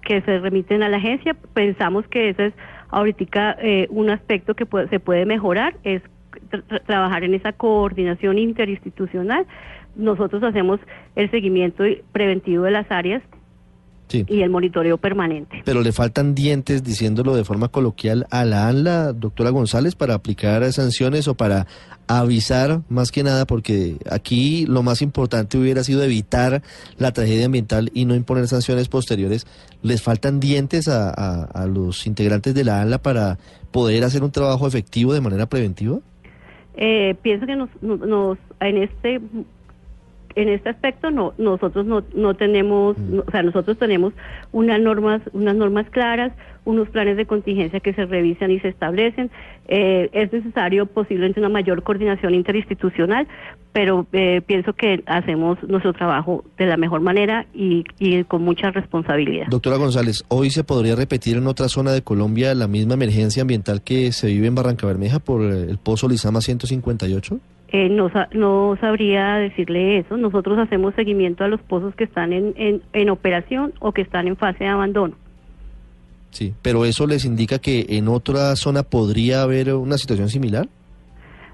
que 0.00 0.22
se 0.22 0.38
remiten 0.38 0.82
a 0.82 0.88
la 0.88 0.96
agencia. 0.96 1.36
Pensamos 1.52 2.08
que 2.08 2.30
ese 2.30 2.46
es 2.46 2.54
ahorita 2.88 3.58
eh, 3.60 3.86
un 3.90 4.08
aspecto 4.08 4.54
que 4.54 4.64
puede- 4.64 4.88
se 4.88 4.98
puede 4.98 5.26
mejorar, 5.26 5.74
es 5.84 6.00
tra- 6.50 6.62
tra- 6.66 6.82
trabajar 6.86 7.22
en 7.24 7.34
esa 7.34 7.52
coordinación 7.52 8.38
interinstitucional. 8.38 9.44
Nosotros 9.94 10.42
hacemos 10.42 10.80
el 11.16 11.30
seguimiento 11.30 11.84
preventivo 12.12 12.64
de 12.64 12.70
las 12.70 12.90
áreas 12.90 13.22
Sí. 14.08 14.24
y 14.28 14.42
el 14.42 14.50
monitoreo 14.50 14.98
permanente. 14.98 15.62
Pero 15.64 15.80
le 15.80 15.90
faltan 15.92 16.34
dientes, 16.34 16.84
diciéndolo 16.84 17.34
de 17.34 17.44
forma 17.44 17.68
coloquial, 17.68 18.26
a 18.30 18.44
la 18.44 18.68
ANLA, 18.68 19.12
doctora 19.12 19.50
González, 19.50 19.94
para 19.94 20.14
aplicar 20.14 20.70
sanciones 20.72 21.26
o 21.26 21.34
para 21.34 21.66
avisar 22.06 22.82
más 22.90 23.10
que 23.10 23.22
nada, 23.22 23.46
porque 23.46 23.96
aquí 24.10 24.66
lo 24.66 24.82
más 24.82 25.00
importante 25.00 25.56
hubiera 25.56 25.82
sido 25.84 26.02
evitar 26.04 26.62
la 26.98 27.12
tragedia 27.12 27.46
ambiental 27.46 27.90
y 27.94 28.04
no 28.04 28.14
imponer 28.14 28.46
sanciones 28.46 28.88
posteriores. 28.88 29.46
¿Les 29.82 30.02
faltan 30.02 30.38
dientes 30.38 30.86
a, 30.88 31.08
a- 31.08 31.44
a 31.44 31.66
los 31.66 32.06
integrantes 32.06 32.54
de 32.54 32.64
la 32.64 32.82
ANLA 32.82 32.98
para 32.98 33.38
poder 33.72 34.04
hacer 34.04 34.22
un 34.22 34.30
trabajo 34.32 34.66
efectivo 34.68 35.14
de 35.14 35.22
manera 35.22 35.46
preventiva? 35.46 35.98
Eh, 36.76 37.14
pienso 37.22 37.46
que 37.46 37.56
nos, 37.56 37.70
nos- 37.80 38.00
nos- 38.00 38.38
en 38.60 38.82
este 38.82 39.20
en 40.36 40.48
este 40.48 40.68
aspecto 40.70 41.10
no 41.10 41.34
nosotros 41.38 41.86
no, 41.86 42.02
no 42.14 42.34
tenemos 42.34 42.98
no- 42.98 43.22
o 43.26 43.30
sea 43.30 43.42
nosotros 43.42 43.78
tenemos 43.78 44.12
unas 44.52 44.80
normas 44.80 45.20
unas 45.32 45.54
normas 45.54 45.86
claras 45.90 46.32
unos 46.64 46.88
planes 46.88 47.16
de 47.18 47.26
contingencia 47.26 47.80
que 47.80 47.92
se 47.92 48.06
revisan 48.06 48.50
y 48.50 48.58
se 48.58 48.68
establecen. 48.68 49.30
Eh, 49.68 50.08
es 50.12 50.32
necesario 50.32 50.86
posiblemente 50.86 51.38
una 51.40 51.50
mayor 51.50 51.82
coordinación 51.82 52.34
interinstitucional 52.34 53.26
pero 53.72 54.06
eh, 54.12 54.40
pienso 54.46 54.72
que 54.72 55.02
hacemos 55.06 55.58
nuestro 55.64 55.92
trabajo 55.92 56.44
de 56.56 56.66
la 56.66 56.76
mejor 56.76 57.00
manera 57.00 57.46
y, 57.52 57.84
y 57.98 58.22
con 58.24 58.42
mucha 58.42 58.70
responsabilidad. 58.70 59.46
Doctora 59.48 59.76
González, 59.76 60.24
¿hoy 60.28 60.50
se 60.50 60.62
podría 60.64 60.94
repetir 60.94 61.36
en 61.36 61.46
otra 61.48 61.68
zona 61.68 61.90
de 61.92 62.02
Colombia 62.02 62.54
la 62.54 62.68
misma 62.68 62.94
emergencia 62.94 63.40
ambiental 63.42 63.82
que 63.82 64.12
se 64.12 64.28
vive 64.28 64.46
en 64.46 64.54
Barranca 64.54 64.86
Bermeja 64.86 65.18
por 65.18 65.42
el 65.42 65.76
pozo 65.78 66.08
Lizama 66.08 66.40
158? 66.40 67.38
Eh, 67.68 67.88
no, 67.88 68.10
no 68.32 68.76
sabría 68.80 69.34
decirle 69.36 69.98
eso. 69.98 70.16
Nosotros 70.16 70.58
hacemos 70.58 70.94
seguimiento 70.94 71.42
a 71.44 71.48
los 71.48 71.60
pozos 71.62 71.94
que 71.96 72.04
están 72.04 72.32
en, 72.32 72.54
en, 72.56 72.82
en 72.92 73.10
operación 73.10 73.72
o 73.80 73.92
que 73.92 74.02
están 74.02 74.28
en 74.28 74.36
fase 74.36 74.64
de 74.64 74.70
abandono. 74.70 75.14
Sí, 76.30 76.52
pero 76.62 76.84
eso 76.84 77.06
les 77.06 77.24
indica 77.24 77.58
que 77.58 77.86
en 77.90 78.08
otra 78.08 78.54
zona 78.56 78.82
podría 78.82 79.42
haber 79.42 79.72
una 79.74 79.98
situación 79.98 80.28
similar. 80.28 80.66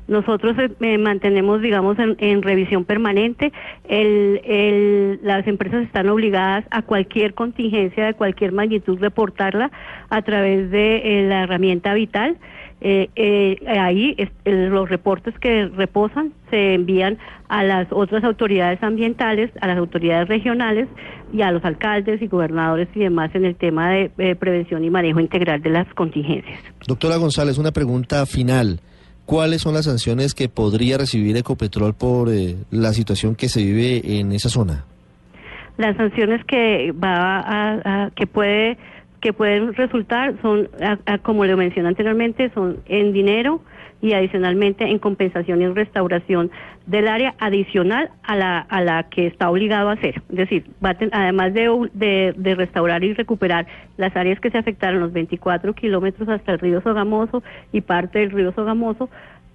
Nosotros 0.09 0.57
eh, 0.59 0.71
eh, 0.81 0.99
mantenemos, 0.99 1.61
digamos, 1.63 1.97
en, 1.99 2.17
en 2.19 2.43
revisión 2.43 2.85
permanente. 2.85 3.53
El, 3.89 4.41
el- 4.45 5.21
las 5.23 5.47
empresas 5.47 5.85
están 5.85 6.09
obligadas 6.09 6.65
a 6.71 6.83
cualquier 6.83 7.35
contingencia 7.35 8.07
de 8.07 8.15
cualquier 8.15 8.51
magnitud 8.53 8.99
reportarla 8.99 9.71
a 10.09 10.23
través 10.23 10.71
de 10.71 11.21
eh, 11.21 11.29
la 11.29 11.45
herramienta 11.45 11.95
vital. 11.95 12.39
Eh, 12.83 13.11
eh, 13.15 13.57
ahí 13.69 14.15
es- 14.17 14.31
eh, 14.47 14.69
los 14.71 14.89
reportes 14.89 15.39
que 15.39 15.67
reposan 15.67 16.33
se 16.49 16.75
envían 16.75 17.19
a 17.49 17.63
las 17.63 17.89
otras 17.91 18.25
autoridades 18.25 18.83
ambientales, 18.83 19.51
a 19.61 19.67
las 19.67 19.77
autoridades 19.77 20.29
regionales 20.29 20.89
y 21.33 21.43
a 21.43 21.51
los 21.53 21.65
alcaldes 21.65 22.23
y 22.23 22.27
gobernadores 22.27 22.89
y 22.95 23.01
demás 23.01 23.35
en 23.35 23.45
el 23.45 23.55
tema 23.57 23.91
de 23.91 24.11
eh, 24.19 24.35
prevención 24.35 24.83
y 24.85 24.89
manejo 24.91 25.21
integral 25.21 25.61
de 25.63 25.71
las 25.71 25.87
contingencias. 25.95 26.59
Doctora 26.87 27.17
González, 27.17 27.59
una 27.59 27.73
pregunta 27.73 28.25
final. 28.25 28.81
¿Cuáles 29.27 29.63
son 29.63 29.75
las 29.75 29.85
sanciones 29.85 30.35
que 30.35 30.49
podría 30.49 30.97
recibir 30.99 31.37
Ecopetrol 31.37 31.95
por 31.95 32.31
eh, 32.31 32.57
la 32.71 32.93
situación 32.93 33.35
que 33.37 33.49
se 33.49 33.63
vive 33.63 34.19
en 34.19 34.33
esa 34.33 34.49
zona? 34.49 34.85
las 35.77 35.97
sanciones 35.97 36.45
que 36.45 36.93
va 36.93 37.39
a, 37.41 38.05
a- 38.05 38.11
que 38.11 38.27
puede 38.27 38.77
que 39.21 39.33
pueden 39.33 39.75
resultar 39.75 40.35
son 40.43 40.69
a- 41.07 41.19
como 41.19 41.45
le 41.45 41.57
mencioné 41.57 41.89
anteriormente 41.89 42.51
son 42.55 42.79
en 42.87 43.13
dinero 43.13 43.61
y 44.03 44.15
adicionalmente 44.15 44.85
en 44.85 44.99
compensación 44.99 45.61
y 45.61 45.65
en 45.65 45.75
restauración 45.75 46.51
del 46.87 47.07
área 47.07 47.35
adicional 47.39 48.11
a 48.23 48.35
la 48.35 48.59
a 48.61 48.81
la 48.81 49.03
que 49.11 49.27
está 49.27 49.51
obligado 49.51 49.91
a 49.91 49.93
hacer. 49.93 50.23
Es 50.31 50.37
decir 50.37 50.65
va 50.83 50.91
a 50.91 50.95
ten- 50.95 51.11
además 51.13 51.53
de, 51.53 51.69
de 51.93 52.33
de 52.37 52.55
restaurar 52.55 53.05
y 53.05 53.13
recuperar 53.13 53.67
las 53.99 54.17
áreas 54.17 54.41
que 54.41 54.51
se 54.51 54.57
afectaron 54.57 55.01
los 55.01 55.13
24 55.13 55.75
kilómetros 55.75 56.29
hasta 56.31 56.53
el 56.53 56.59
río 56.61 56.81
Sogamoso 56.81 57.43
y 57.73 57.83
parte 57.83 58.21
del 58.21 58.31
río 58.31 58.53
Sogamoso 58.53 59.11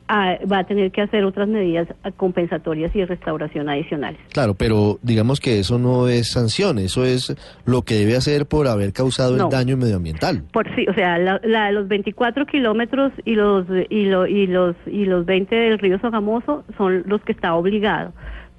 ah, 0.08 0.38
va 0.52 0.60
a 0.60 0.64
tener 0.66 0.92
que 0.92 1.02
hacer 1.02 1.24
otras 1.26 1.48
medidas 1.48 1.88
compensatorias 2.18 2.96
y 2.96 3.00
de 3.00 3.06
restauración 3.06 3.70
adicionales 3.70 4.20
Claro, 4.32 4.54
pero 4.54 5.00
digamos 5.02 5.40
que 5.40 5.60
eso 5.60 5.78
no 5.80 6.08
es 6.08 6.32
sanción, 6.32 6.80
eso 6.80 7.06
es 7.06 7.36
lo 7.66 7.82
que 7.84 7.96
debe 7.96 8.16
hacer 8.16 8.46
por 8.46 8.68
haber 8.68 8.94
causado 8.94 9.36
No. 9.38 9.46
el 9.46 9.50
daño 9.50 9.78
medioambiental. 9.78 10.44
Por 10.52 10.68
sí, 10.76 10.86
o 10.88 10.94
sea, 10.94 11.18
la, 11.18 11.40
la- 11.44 11.72
los 11.72 11.88
24 11.88 12.46
kilómetros 12.46 13.12
y 13.26 13.36
los 13.36 13.66
y, 13.90 14.06
lo- 14.06 14.28
y 14.28 14.48
los 14.48 14.76
y 14.86 15.06
los 15.06 15.26
20 15.26 15.56
del 15.56 15.80
río 15.80 16.00
Sogamoso 16.00 16.64
son 16.78 17.04
los 17.06 17.22
que 17.22 17.32
está 17.32 17.56
obligado. 17.56 18.14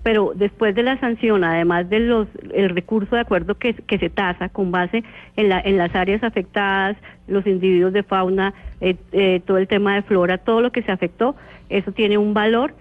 Pero 0.07 0.35
después 0.37 0.73
de 0.77 0.85
la 0.85 1.01
sanción, 1.01 1.43
además 1.43 1.91
de 1.91 2.27
recurso 2.69 3.17
de 3.17 3.23
acuerdo 3.23 3.57
que, 3.57 3.75
se 3.75 4.09
tasa 4.09 4.49
con 4.49 4.71
base 4.71 5.03
en, 5.35 5.49
la, 5.49 5.61
en 5.61 5.77
las 5.79 5.93
áreas 5.97 6.23
afectadas, 6.23 6.97
los 7.27 7.45
individuos 7.45 7.93
de 7.93 8.05
fauna, 8.05 8.55
eh, 8.81 8.95
eh, 9.11 9.41
todo 9.45 9.59
el 9.59 9.67
tema 9.67 9.97
de 9.97 10.03
flora, 10.03 10.39
todo 10.39 10.61
lo 10.61 10.71
que 10.71 10.83
se 10.83 10.93
afectó, 10.93 11.35
eso 11.71 11.91
tiene 11.91 12.19
un 12.19 12.35
valor 12.35 12.73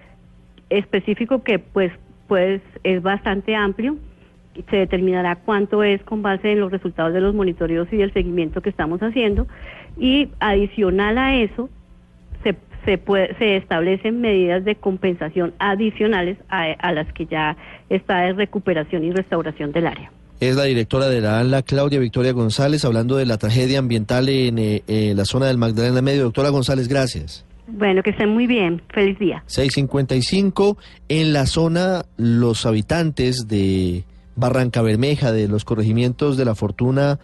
específico 0.70 1.42
que 1.42 1.58
pues 1.58 1.90
pues 2.28 2.62
es 2.84 3.02
bastante 3.02 3.56
amplio. 3.56 3.96
Se 4.70 4.76
determinará 4.76 5.34
cuánto 5.34 5.82
es 5.82 6.00
con 6.04 6.22
base 6.22 6.52
en 6.52 6.60
los 6.60 6.70
resultados 6.70 7.12
de 7.12 7.20
los 7.20 7.34
monitoreos 7.34 7.92
y 7.92 7.96
del 7.96 8.12
seguimiento 8.12 8.60
que 8.60 8.70
estamos 8.70 9.00
haciendo. 9.00 9.48
Y 9.98 10.28
adicional 10.38 11.18
a 11.18 11.34
eso 11.34 11.70
se 12.86 12.96
puede, 12.96 13.36
se 13.36 13.56
establecen 13.56 14.22
medidas 14.22 14.64
de 14.64 14.76
compensación 14.76 15.52
adicionales 15.58 16.38
a, 16.48 16.62
a 16.62 16.92
las 16.92 17.12
que 17.12 17.26
ya 17.26 17.58
está 17.90 18.22
de 18.22 18.32
recuperación 18.32 19.04
y 19.04 19.10
restauración 19.10 19.72
del 19.72 19.88
área. 19.88 20.10
Es 20.40 20.54
la 20.56 20.64
directora 20.64 21.08
de 21.08 21.20
la 21.20 21.40
ANLA, 21.40 21.62
Claudia 21.62 21.98
Victoria 21.98 22.32
González, 22.32 22.84
hablando 22.84 23.16
de 23.16 23.24
la 23.24 23.38
tragedia 23.38 23.78
ambiental 23.78 24.28
en 24.28 24.58
eh, 24.58 24.82
eh, 24.86 25.14
la 25.16 25.24
zona 25.24 25.46
del 25.46 25.56
Magdalena 25.56 26.02
Medio. 26.02 26.24
Doctora 26.24 26.50
González, 26.50 26.88
gracias. 26.88 27.44
Bueno, 27.66 28.02
que 28.02 28.10
estén 28.10 28.28
muy 28.28 28.46
bien. 28.46 28.82
Feliz 28.90 29.18
día. 29.18 29.42
655. 29.46 30.76
En 31.08 31.32
la 31.32 31.46
zona, 31.46 32.04
los 32.16 32.66
habitantes 32.66 33.48
de 33.48 34.04
Barranca 34.36 34.82
Bermeja, 34.82 35.32
de 35.32 35.48
los 35.48 35.64
corregimientos 35.64 36.36
de 36.36 36.44
la 36.44 36.54
Fortuna, 36.54 37.18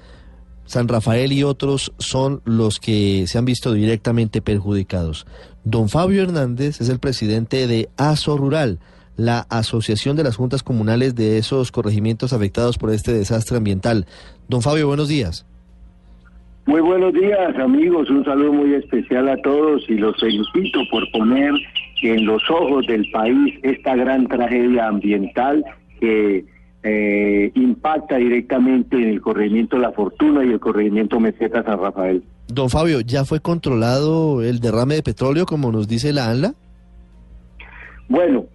San 0.65 0.89
Rafael 0.89 1.33
y 1.33 1.43
otros 1.43 1.93
son 1.99 2.41
los 2.45 2.81
que 2.81 3.27
se 3.27 3.37
han 3.37 3.45
visto 3.45 3.73
directamente 3.75 4.41
perjudicados. 4.41 5.27
Don 5.65 5.89
Fabio 5.89 6.23
Hernández 6.23 6.81
es 6.81 6.89
el 6.89 6.99
presidente 6.99 7.69
de 7.69 7.89
ASO 7.97 8.37
Rural, 8.37 8.81
la 9.17 9.47
Asociación 9.49 10.17
de 10.17 10.25
las 10.25 10.37
Juntas 10.37 10.65
Comunales 10.65 11.15
de 11.15 11.39
esos 11.39 11.71
corregimientos 11.71 12.33
afectados 12.33 12.79
por 12.79 12.91
este 12.91 13.13
desastre 13.13 13.59
ambiental. 13.59 14.07
Don 14.49 14.61
Fabio, 14.61 14.89
buenos 14.89 15.09
días. 15.09 15.47
Muy 16.67 16.81
buenos 16.81 17.13
días 17.13 17.57
amigos, 17.59 18.11
un 18.11 18.25
saludo 18.25 18.53
muy 18.53 18.75
especial 18.75 19.29
a 19.29 19.37
todos 19.39 19.83
y 19.89 19.95
los 19.95 20.19
felicito 20.19 20.81
por 20.91 21.09
poner 21.13 21.53
en 22.03 22.27
los 22.27 22.43
ojos 22.51 22.87
del 22.87 23.09
país 23.11 23.59
esta 23.63 23.95
gran 23.95 24.27
tragedia 24.27 24.89
ambiental 24.89 25.65
que 26.01 26.45
eh, 26.85 27.53
impacta 27.55 28.17
directamente 28.17 28.97
en 28.97 29.09
el 29.09 29.21
corregimiento 29.21 29.79
La 29.79 29.93
Fortuna 29.93 30.45
y 30.45 30.49
el 30.49 30.61
corregimiento 30.61 31.21
Meseta 31.21 31.63
San 31.63 31.79
Rafael. 31.79 32.23
Don 32.49 32.69
Fabio, 32.69 33.01
¿ya 33.01 33.25
fue 33.25 33.41
controlado 33.41 34.43
el 34.43 34.61
derrame 34.61 34.97
de 34.97 35.03
petróleo 35.03 35.47
como 35.47 35.71
nos 35.71 35.87
dice 35.87 36.13
la 36.13 36.31
ANLA? 36.31 36.55
Bueno, 38.09 38.47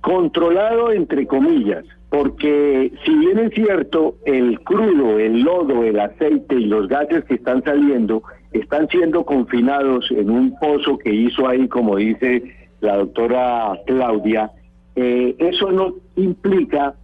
controlado 0.00 0.92
entre 0.92 1.26
comillas, 1.26 1.84
porque 2.10 2.92
si 3.04 3.16
bien 3.16 3.38
es 3.38 3.54
cierto, 3.54 4.16
el 4.26 4.60
crudo, 4.60 5.18
el 5.18 5.40
lodo, 5.40 5.84
el 5.84 5.98
aceite 6.00 6.56
y 6.56 6.66
los 6.66 6.88
gases 6.88 7.24
que 7.24 7.34
están 7.34 7.62
saliendo 7.62 8.22
están 8.52 8.88
siendo 8.88 9.24
confinados 9.24 10.10
en 10.10 10.28
un 10.30 10.54
pozo 10.58 10.98
que 10.98 11.14
hizo 11.14 11.48
ahí, 11.48 11.68
como 11.68 11.96
dice 11.96 12.42
la 12.80 12.96
doctora 12.98 13.78
Claudia, 13.86 14.50
eh, 14.94 15.36
eso 15.38 15.70
no 15.72 15.94
implica 16.16 16.94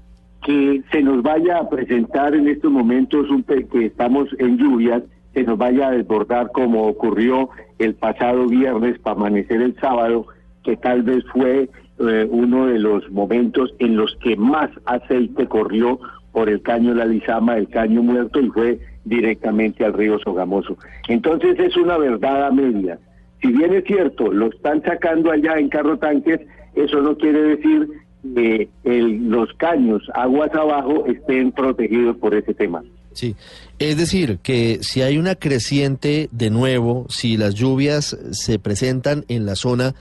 que 0.44 0.82
se 0.92 1.02
nos 1.02 1.22
vaya 1.22 1.58
a 1.58 1.68
presentar 1.68 2.34
en 2.34 2.48
estos 2.48 2.70
momentos 2.70 3.28
un 3.30 3.42
pe- 3.42 3.66
que 3.66 3.86
estamos 3.86 4.28
en 4.38 4.56
lluvias, 4.56 5.02
se 5.34 5.42
nos 5.42 5.58
vaya 5.58 5.88
a 5.88 5.92
desbordar 5.92 6.50
como 6.52 6.84
ocurrió 6.86 7.50
el 7.78 7.94
pasado 7.94 8.46
viernes 8.46 8.98
para 8.98 9.16
amanecer 9.16 9.60
el 9.62 9.74
sábado, 9.76 10.26
que 10.64 10.76
tal 10.76 11.02
vez 11.02 11.24
fue 11.32 11.68
eh, 12.00 12.28
uno 12.30 12.66
de 12.66 12.78
los 12.78 13.10
momentos 13.10 13.74
en 13.78 13.96
los 13.96 14.14
que 14.16 14.36
más 14.36 14.70
aceite 14.86 15.46
corrió 15.46 15.98
por 16.32 16.48
el 16.48 16.62
caño 16.62 16.94
La 16.94 17.04
Lizama, 17.04 17.56
el 17.56 17.68
caño 17.68 18.02
muerto, 18.02 18.40
y 18.40 18.48
fue 18.50 18.78
directamente 19.04 19.84
al 19.84 19.94
río 19.94 20.18
Sogamoso. 20.20 20.76
Entonces 21.08 21.58
es 21.58 21.76
una 21.76 21.98
verdad 21.98 22.46
a 22.46 22.50
media. 22.52 22.98
Si 23.42 23.48
bien 23.52 23.72
es 23.74 23.84
cierto, 23.84 24.32
lo 24.32 24.46
están 24.46 24.82
sacando 24.82 25.30
allá 25.30 25.54
en 25.58 25.68
carro 25.68 25.98
tanques, 25.98 26.40
eso 26.74 27.00
no 27.02 27.16
quiere 27.16 27.40
decir 27.56 27.88
que 28.22 28.68
el- 28.84 29.28
los 29.28 29.52
caños 29.54 30.02
aguas 30.14 30.52
abajo 30.54 31.06
estén 31.06 31.52
protegidos 31.52 32.16
por 32.16 32.34
ese 32.34 32.54
tema. 32.54 32.82
Sí, 33.12 33.34
es 33.78 33.96
decir, 33.96 34.38
que 34.42 34.78
si 34.82 35.02
hay 35.02 35.18
una 35.18 35.34
creciente 35.34 36.28
de 36.30 36.50
nuevo, 36.50 37.06
si 37.08 37.36
las 37.36 37.54
lluvias 37.54 38.16
se 38.30 38.58
presentan 38.58 39.24
en 39.28 39.44
la 39.46 39.56
zona, 39.56 39.94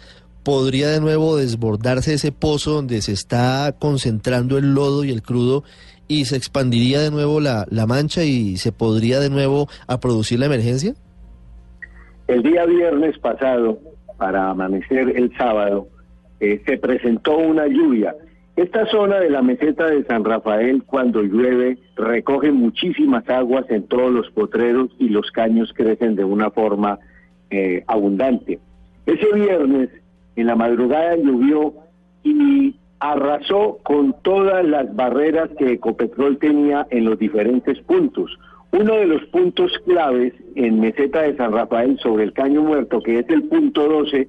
podría 0.44 0.90
de 0.90 1.02
nuevo 1.02 1.36
desbordarse 1.38 2.14
ese 2.14 2.32
pozo 2.32 2.72
donde 2.72 3.02
se 3.02 3.12
está 3.14 3.76
concentrando 3.80 4.58
el 4.58 4.74
lodo 4.74 5.04
y 5.04 5.12
el 5.12 5.22
crudo 5.22 5.64
y 6.08 6.26
se 6.26 6.38
expandiría 6.38 7.02
de 7.02 7.12
nuevo 7.12 7.40
la, 7.42 7.66
la 7.70 7.86
mancha 7.86 8.24
y 8.24 8.58
se 8.58 8.72
podría 8.72 9.20
de 9.20 9.30
nuevo 9.30 9.68
a 9.88 10.00
producir 10.00 10.40
la 10.40 10.46
emergencia. 10.46 10.94
El 12.28 12.44
día 12.44 12.66
viernes 12.66 13.18
pasado, 13.20 13.80
para 14.18 14.50
amanecer 14.52 15.14
el 15.18 15.36
sábado, 15.38 15.88
eh, 16.40 16.62
se 16.66 16.78
presentó 16.78 17.38
una 17.38 17.68
lluvia. 17.68 18.16
Esta 18.56 18.88
zona 18.88 19.20
de 19.20 19.30
la 19.30 19.44
meseta 19.44 19.86
de 19.86 20.04
San 20.06 20.26
Rafael, 20.26 20.84
cuando 20.84 21.22
llueve, 21.22 21.78
recoge 21.96 22.52
muchísimas 22.52 23.30
aguas 23.30 23.66
en 23.70 23.84
todos 23.84 24.12
los 24.12 24.32
potreros 24.32 24.90
y 24.98 25.10
los 25.10 25.30
caños 25.32 25.72
crecen 25.74 26.16
de 26.16 26.24
una 26.24 26.50
forma 26.50 27.00
eh, 27.52 27.84
abundante. 27.86 28.60
Ese 29.06 29.32
viernes, 29.34 29.90
en 30.36 30.48
la 30.48 30.56
madrugada 30.56 31.16
llovió 31.18 31.74
y 32.24 32.76
arrasó 33.00 33.78
con 33.84 34.16
todas 34.24 34.66
las 34.66 34.94
barreras 34.96 35.50
que 35.58 35.74
Ecopetrol 35.74 36.38
tenía 36.40 36.88
en 36.90 37.06
los 37.06 37.20
diferentes 37.20 37.80
puntos. 37.82 38.38
Uno 38.72 38.96
de 38.96 39.06
los 39.06 39.24
puntos 39.26 39.72
claves 39.86 40.34
en 40.56 40.80
Meseta 40.80 41.22
de 41.22 41.38
San 41.38 41.54
Rafael 41.54 41.98
sobre 42.00 42.26
el 42.26 42.34
Caño 42.34 42.64
Muerto, 42.64 43.02
que 43.02 43.20
es 43.20 43.30
el 43.30 43.44
punto 43.44 43.88
12, 43.88 44.28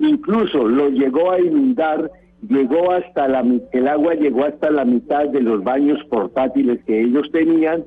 incluso 0.00 0.66
lo 0.66 0.88
llegó 0.90 1.30
a 1.30 1.40
inundar, 1.40 2.10
llegó 2.48 2.90
hasta 2.92 3.28
la 3.28 3.44
el 3.72 3.88
agua 3.88 4.14
llegó 4.14 4.44
hasta 4.44 4.70
la 4.70 4.84
mitad 4.84 5.28
de 5.28 5.42
los 5.42 5.62
baños 5.62 6.02
portátiles 6.08 6.82
que 6.84 7.00
ellos 7.02 7.30
tenían, 7.30 7.84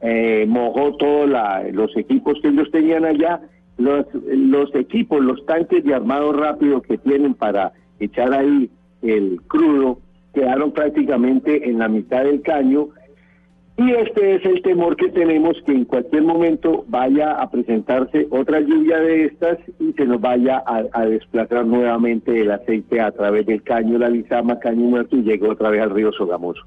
eh, 0.00 0.46
mojó 0.48 0.96
todos 0.96 1.28
los 1.72 1.96
equipos 1.96 2.38
que 2.40 2.48
ellos 2.48 2.70
tenían 2.70 3.04
allá, 3.04 3.40
los, 3.78 4.06
los 4.14 4.74
equipos, 4.74 5.22
los 5.22 5.44
tanques 5.46 5.84
de 5.84 5.94
armado 5.94 6.32
rápido 6.32 6.80
que 6.82 6.98
tienen 6.98 7.34
para 7.34 7.72
echar 7.98 8.32
ahí 8.32 8.70
el 9.02 9.40
crudo, 9.46 9.98
quedaron 10.32 10.72
prácticamente 10.72 11.68
en 11.68 11.78
la 11.78 11.88
mitad 11.88 12.24
del 12.24 12.42
caño 12.42 12.88
y 13.78 13.92
este 13.92 14.36
es 14.36 14.44
el 14.46 14.62
temor 14.62 14.96
que 14.96 15.10
tenemos 15.10 15.60
que 15.66 15.72
en 15.72 15.84
cualquier 15.84 16.22
momento 16.22 16.84
vaya 16.88 17.32
a 17.32 17.50
presentarse 17.50 18.26
otra 18.30 18.60
lluvia 18.60 18.98
de 19.00 19.26
estas 19.26 19.58
y 19.78 19.92
se 19.92 20.06
nos 20.06 20.20
vaya 20.20 20.62
a, 20.66 21.04
desplazar 21.04 21.66
nuevamente 21.66 22.40
el 22.40 22.50
aceite 22.50 23.00
a 23.00 23.10
través 23.12 23.44
del 23.44 23.62
caño 23.62 23.98
La 23.98 24.08
Lizama, 24.08 24.58
caño 24.60 24.88
muerto 24.88 25.16
y 25.16 25.22
llegue 25.22 25.46
otra 25.46 25.68
vez 25.68 25.82
al 25.82 25.90
río 25.90 26.10
Sogamoso. 26.12 26.62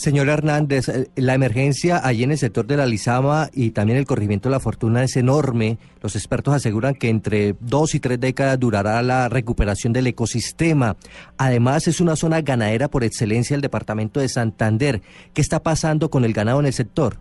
Señor 0.00 0.30
Hernández, 0.30 0.88
eh, 0.88 1.08
la 1.16 1.34
emergencia 1.34 2.00
allí 2.02 2.24
en 2.24 2.30
el 2.30 2.38
sector 2.38 2.66
de 2.66 2.78
la 2.78 2.86
Lizama 2.86 3.50
y 3.52 3.72
también 3.72 3.98
el 3.98 4.06
corregimiento 4.06 4.48
de 4.48 4.54
la 4.54 4.58
fortuna 4.58 5.02
es 5.04 5.14
enorme. 5.18 5.76
Los 6.02 6.16
expertos 6.16 6.54
aseguran 6.54 6.94
que 6.94 7.10
entre 7.10 7.54
dos 7.60 7.94
y 7.94 8.00
tres 8.00 8.18
décadas 8.18 8.58
durará 8.58 9.02
la 9.02 9.28
recuperación 9.28 9.92
del 9.92 10.06
ecosistema. 10.06 10.96
Además, 11.36 11.86
es 11.86 12.00
una 12.00 12.16
zona 12.16 12.40
ganadera 12.40 12.88
por 12.88 13.04
excelencia 13.04 13.54
el 13.54 13.60
departamento 13.60 14.20
de 14.20 14.30
Santander. 14.30 15.02
¿Qué 15.34 15.42
está 15.42 15.62
pasando 15.62 16.08
con 16.08 16.24
el 16.24 16.32
ganado 16.32 16.60
en 16.60 16.66
el 16.66 16.72
sector? 16.72 17.16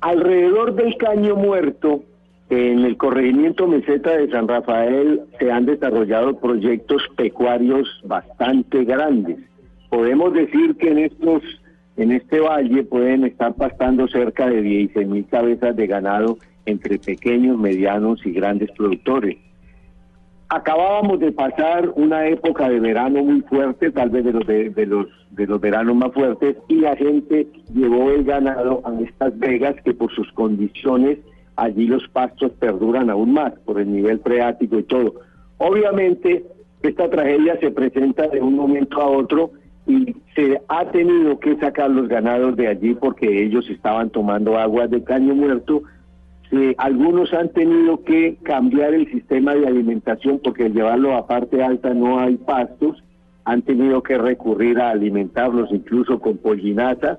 Alrededor 0.00 0.74
del 0.74 0.96
caño 0.96 1.36
muerto, 1.36 2.02
en 2.50 2.80
el 2.80 2.96
corregimiento 2.96 3.68
meseta 3.68 4.10
de 4.16 4.28
San 4.28 4.48
Rafael, 4.48 5.20
se 5.38 5.52
han 5.52 5.66
desarrollado 5.66 6.36
proyectos 6.40 7.00
pecuarios 7.16 7.86
bastante 8.02 8.82
grandes. 8.82 9.38
Podemos 9.94 10.32
decir 10.32 10.74
que 10.74 10.90
en 10.90 10.98
estos, 10.98 11.40
en 11.96 12.10
este 12.10 12.40
valle 12.40 12.82
pueden 12.82 13.22
estar 13.22 13.54
pastando 13.54 14.08
cerca 14.08 14.48
de 14.48 14.60
16 14.60 15.06
mil 15.06 15.24
cabezas 15.26 15.76
de 15.76 15.86
ganado 15.86 16.36
entre 16.66 16.98
pequeños, 16.98 17.56
medianos 17.56 18.18
y 18.26 18.32
grandes 18.32 18.72
productores. 18.72 19.36
Acabábamos 20.48 21.20
de 21.20 21.30
pasar 21.30 21.92
una 21.94 22.26
época 22.26 22.68
de 22.68 22.80
verano 22.80 23.22
muy 23.22 23.42
fuerte, 23.42 23.92
tal 23.92 24.10
vez 24.10 24.24
de 24.24 24.32
los 24.32 24.44
de, 24.48 24.84
los 24.84 25.06
de 25.30 25.46
los 25.46 25.60
veranos 25.60 25.94
más 25.94 26.12
fuertes, 26.12 26.56
y 26.66 26.80
la 26.80 26.96
gente 26.96 27.46
llevó 27.72 28.10
el 28.10 28.24
ganado 28.24 28.82
a 28.84 29.00
estas 29.00 29.38
vegas 29.38 29.76
que 29.84 29.94
por 29.94 30.12
sus 30.12 30.28
condiciones 30.32 31.18
allí 31.54 31.86
los 31.86 32.02
pastos 32.08 32.50
perduran 32.58 33.10
aún 33.10 33.32
más 33.32 33.52
por 33.64 33.78
el 33.78 33.92
nivel 33.92 34.18
freático 34.18 34.76
y 34.76 34.82
todo. 34.82 35.14
Obviamente 35.58 36.44
esta 36.82 37.08
tragedia 37.08 37.56
se 37.60 37.70
presenta 37.70 38.26
de 38.26 38.40
un 38.40 38.56
momento 38.56 39.00
a 39.00 39.06
otro 39.06 39.52
y 39.86 40.16
se 40.34 40.60
ha 40.68 40.90
tenido 40.90 41.38
que 41.38 41.56
sacar 41.56 41.90
los 41.90 42.08
ganados 42.08 42.56
de 42.56 42.68
allí 42.68 42.94
porque 42.94 43.44
ellos 43.44 43.68
estaban 43.68 44.10
tomando 44.10 44.58
aguas 44.58 44.90
de 44.90 45.04
caño 45.04 45.34
muerto. 45.34 45.82
Eh, 46.52 46.74
algunos 46.78 47.32
han 47.34 47.50
tenido 47.50 48.02
que 48.02 48.36
cambiar 48.42 48.94
el 48.94 49.10
sistema 49.10 49.54
de 49.54 49.66
alimentación 49.66 50.40
porque 50.42 50.64
al 50.64 50.72
llevarlo 50.72 51.14
a 51.14 51.26
parte 51.26 51.62
alta 51.62 51.92
no 51.92 52.18
hay 52.18 52.36
pastos. 52.36 53.02
Han 53.44 53.62
tenido 53.62 54.02
que 54.02 54.16
recurrir 54.16 54.80
a 54.80 54.90
alimentarlos 54.90 55.70
incluso 55.70 56.18
con 56.18 56.38
pollinaza 56.38 57.18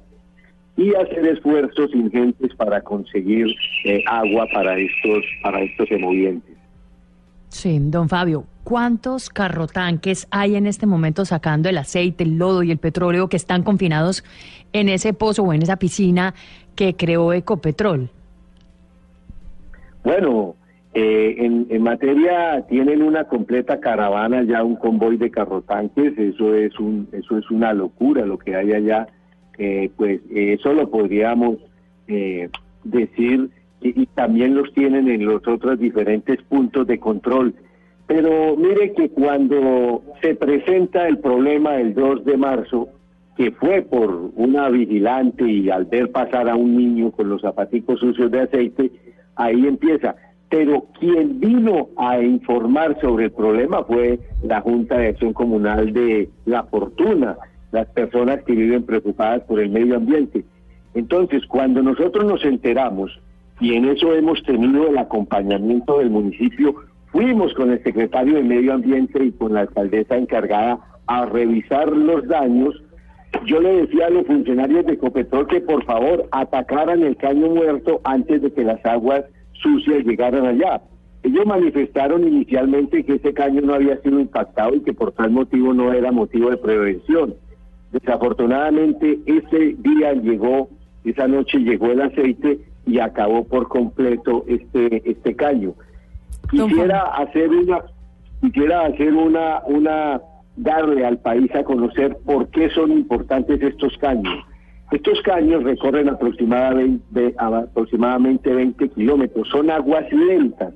y 0.75 0.93
hacer 0.95 1.27
esfuerzos 1.27 1.93
ingentes 1.93 2.53
para 2.55 2.81
conseguir 2.81 3.47
eh, 3.85 4.03
agua 4.07 4.47
para 4.51 4.77
estos 4.77 5.23
para 5.43 5.61
estos 5.61 5.89
emovientes. 5.91 6.54
Sí, 7.55 7.79
don 7.79 8.09
Fabio, 8.09 8.43
¿cuántos 8.65 9.29
carrotanques 9.29 10.27
hay 10.29 10.57
en 10.57 10.67
este 10.67 10.85
momento 10.85 11.23
sacando 11.23 11.69
el 11.69 11.77
aceite, 11.77 12.25
el 12.25 12.37
lodo 12.37 12.63
y 12.63 12.71
el 12.71 12.79
petróleo 12.79 13.29
que 13.29 13.37
están 13.37 13.63
confinados 13.63 14.25
en 14.73 14.89
ese 14.89 15.13
pozo 15.13 15.43
o 15.43 15.53
en 15.53 15.61
esa 15.61 15.77
piscina 15.77 16.33
que 16.75 16.95
creó 16.95 17.31
Ecopetrol? 17.31 18.09
Bueno, 20.03 20.55
eh, 20.93 21.37
en, 21.39 21.81
materia 21.81 22.65
tienen 22.67 23.01
una 23.01 23.23
completa 23.23 23.79
caravana 23.79 24.43
ya 24.43 24.61
un 24.61 24.75
convoy 24.75 25.15
de 25.15 25.31
carrotanques, 25.31 26.17
eso 26.17 26.53
es 26.53 26.77
un 26.77 27.07
eso 27.13 27.37
es 27.37 27.49
una 27.49 27.71
locura 27.71 28.25
lo 28.25 28.37
que 28.37 28.53
hay 28.57 28.73
allá, 28.73 29.07
eh, 29.57 29.89
pues 29.95 30.19
eh, 30.29 30.57
eso 30.59 30.73
lo 30.73 30.91
podríamos 30.91 31.55
eh, 32.09 32.49
decir 32.83 33.49
y, 33.89 34.05
también 34.07 34.55
los 34.55 34.73
tienen 34.73 35.09
en 35.09 35.25
los 35.25 35.47
otros 35.47 35.79
diferentes 35.79 36.41
puntos 36.43 36.87
de 36.87 36.99
control. 36.99 37.53
Pero 38.07 38.55
mire 38.55 38.93
que 38.93 39.09
cuando 39.09 40.03
se 40.21 40.35
presenta 40.35 41.07
el 41.07 41.19
problema 41.19 41.77
el 41.77 41.93
2 41.93 42.25
de 42.25 42.37
marzo, 42.37 42.89
que 43.35 43.51
fue 43.51 43.81
por 43.81 44.31
una 44.35 44.69
vigilante 44.69 45.43
y 45.43 45.69
al 45.69 45.85
ver 45.85 46.11
pasar 46.11 46.49
a 46.49 46.55
un 46.55 46.77
niño 46.77 47.11
con 47.11 47.29
los 47.29 47.41
zapaticos 47.41 47.99
sucios 47.99 48.31
de 48.31 48.41
aceite, 48.41 48.91
ahí 49.35 49.67
empieza. 49.67 50.15
Pero 50.49 50.85
quien 50.99 51.39
vino 51.39 51.89
a 51.97 52.19
informar 52.21 52.99
sobre 53.01 53.25
el 53.25 53.31
problema 53.31 53.83
fue 53.83 54.19
la 54.43 54.61
Junta 54.61 54.97
de 54.97 55.09
Acción 55.09 55.33
Comunal 55.33 55.91
de 55.91 56.29
La 56.45 56.63
Fortuna, 56.63 57.37
las 57.71 57.87
personas 57.87 58.41
que 58.43 58.53
viven 58.53 58.83
preocupadas 58.83 59.41
por 59.43 59.59
el 59.59 59.69
medio 59.69 59.97
ambiente. 59.97 60.45
Entonces, 60.93 61.45
cuando 61.47 61.83
nosotros 61.83 62.23
nos 62.25 62.45
enteramos, 62.45 63.19
y 63.59 63.73
en 63.73 63.85
eso 63.85 64.13
hemos 64.13 64.41
tenido 64.43 64.87
el 64.87 64.97
acompañamiento 64.97 65.99
del 65.99 66.09
municipio, 66.09 66.75
fuimos 67.07 67.53
con 67.53 67.71
el 67.71 67.81
secretario 67.83 68.35
de 68.35 68.43
Medio 68.43 68.73
Ambiente 68.73 69.23
y 69.23 69.31
con 69.31 69.53
la 69.53 69.61
alcaldesa 69.61 70.17
encargada 70.17 70.79
a 71.07 71.25
revisar 71.25 71.89
los 71.95 72.27
daños. 72.27 72.81
Yo 73.45 73.61
le 73.61 73.85
decía 73.85 74.07
a 74.07 74.09
los 74.09 74.27
funcionarios 74.27 74.85
de 74.85 74.93
Ecopetrol 74.93 75.47
que 75.47 75.61
por 75.61 75.85
favor 75.85 76.27
atacaran 76.31 77.03
el 77.03 77.15
caño 77.15 77.47
muerto 77.47 78.01
antes 78.03 78.41
de 78.41 78.51
que 78.51 78.63
las 78.63 78.83
aguas 78.85 79.23
sucias 79.53 80.03
llegaran 80.05 80.45
allá. 80.45 80.81
Ellos 81.23 81.45
manifestaron 81.45 82.27
inicialmente 82.27 83.03
que 83.03 83.15
ese 83.15 83.33
caño 83.33 83.61
no 83.61 83.73
había 83.73 83.97
sido 84.01 84.19
impactado 84.19 84.75
y 84.75 84.81
que 84.81 84.93
por 84.93 85.11
tal 85.13 85.31
motivo 85.31 85.73
no 85.73 85.91
era 85.93 86.11
motivo 86.11 86.49
de 86.49 86.57
prevención. 86.57 87.35
Desafortunadamente 87.91 89.19
ese 89.25 89.75
día 89.79 90.13
llegó, 90.13 90.69
esa 91.03 91.27
noche 91.27 91.59
llegó 91.59 91.87
el 91.87 92.01
aceite 92.01 92.59
y 92.85 92.99
acabó 92.99 93.43
por 93.43 93.67
completo 93.67 94.43
este 94.47 95.09
este 95.09 95.35
caño. 95.35 95.73
Quisiera 96.49 97.01
hacer 97.15 97.49
una 97.49 97.81
quisiera 98.41 98.85
hacer 98.85 99.13
una 99.13 99.61
una 99.67 100.21
darle 100.55 101.05
al 101.05 101.17
país 101.17 101.53
a 101.55 101.63
conocer 101.63 102.17
por 102.25 102.47
qué 102.49 102.69
son 102.69 102.91
importantes 102.91 103.61
estos 103.61 103.97
caños. 103.97 104.33
Estos 104.91 105.19
caños 105.23 105.63
recorren 105.63 106.09
aproximadamente, 106.09 107.33
aproximadamente 107.37 108.53
20 108.53 108.89
kilómetros, 108.89 109.47
son 109.49 109.71
aguas 109.71 110.05
lentas, 110.13 110.73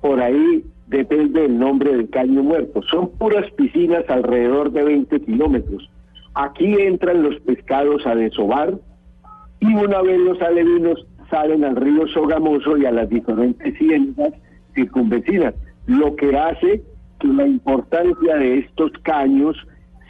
por 0.00 0.20
ahí 0.20 0.64
depende 0.86 1.44
el 1.44 1.58
nombre 1.58 1.92
del 1.92 2.08
caño 2.08 2.42
muerto, 2.42 2.82
son 2.82 3.10
puras 3.10 3.50
piscinas 3.52 4.04
alrededor 4.08 4.70
de 4.72 4.84
20 4.84 5.20
kilómetros. 5.20 5.90
Aquí 6.34 6.72
entran 6.80 7.22
los 7.22 7.38
pescados 7.40 8.06
a 8.06 8.14
desovar 8.14 8.78
y 9.60 9.74
una 9.74 10.02
vez 10.02 10.20
los 10.20 10.40
alevinos 10.40 11.04
salen 11.30 11.64
al 11.64 11.76
río 11.76 12.06
Sogamoso 12.08 12.76
y 12.76 12.86
a 12.86 12.92
las 12.92 13.08
diferentes 13.08 13.76
ciénagas 13.78 14.34
circunvecinas, 14.74 15.54
lo 15.86 16.14
que 16.16 16.36
hace 16.36 16.82
que 17.18 17.28
la 17.28 17.46
importancia 17.46 18.36
de 18.36 18.58
estos 18.58 18.92
caños 19.02 19.56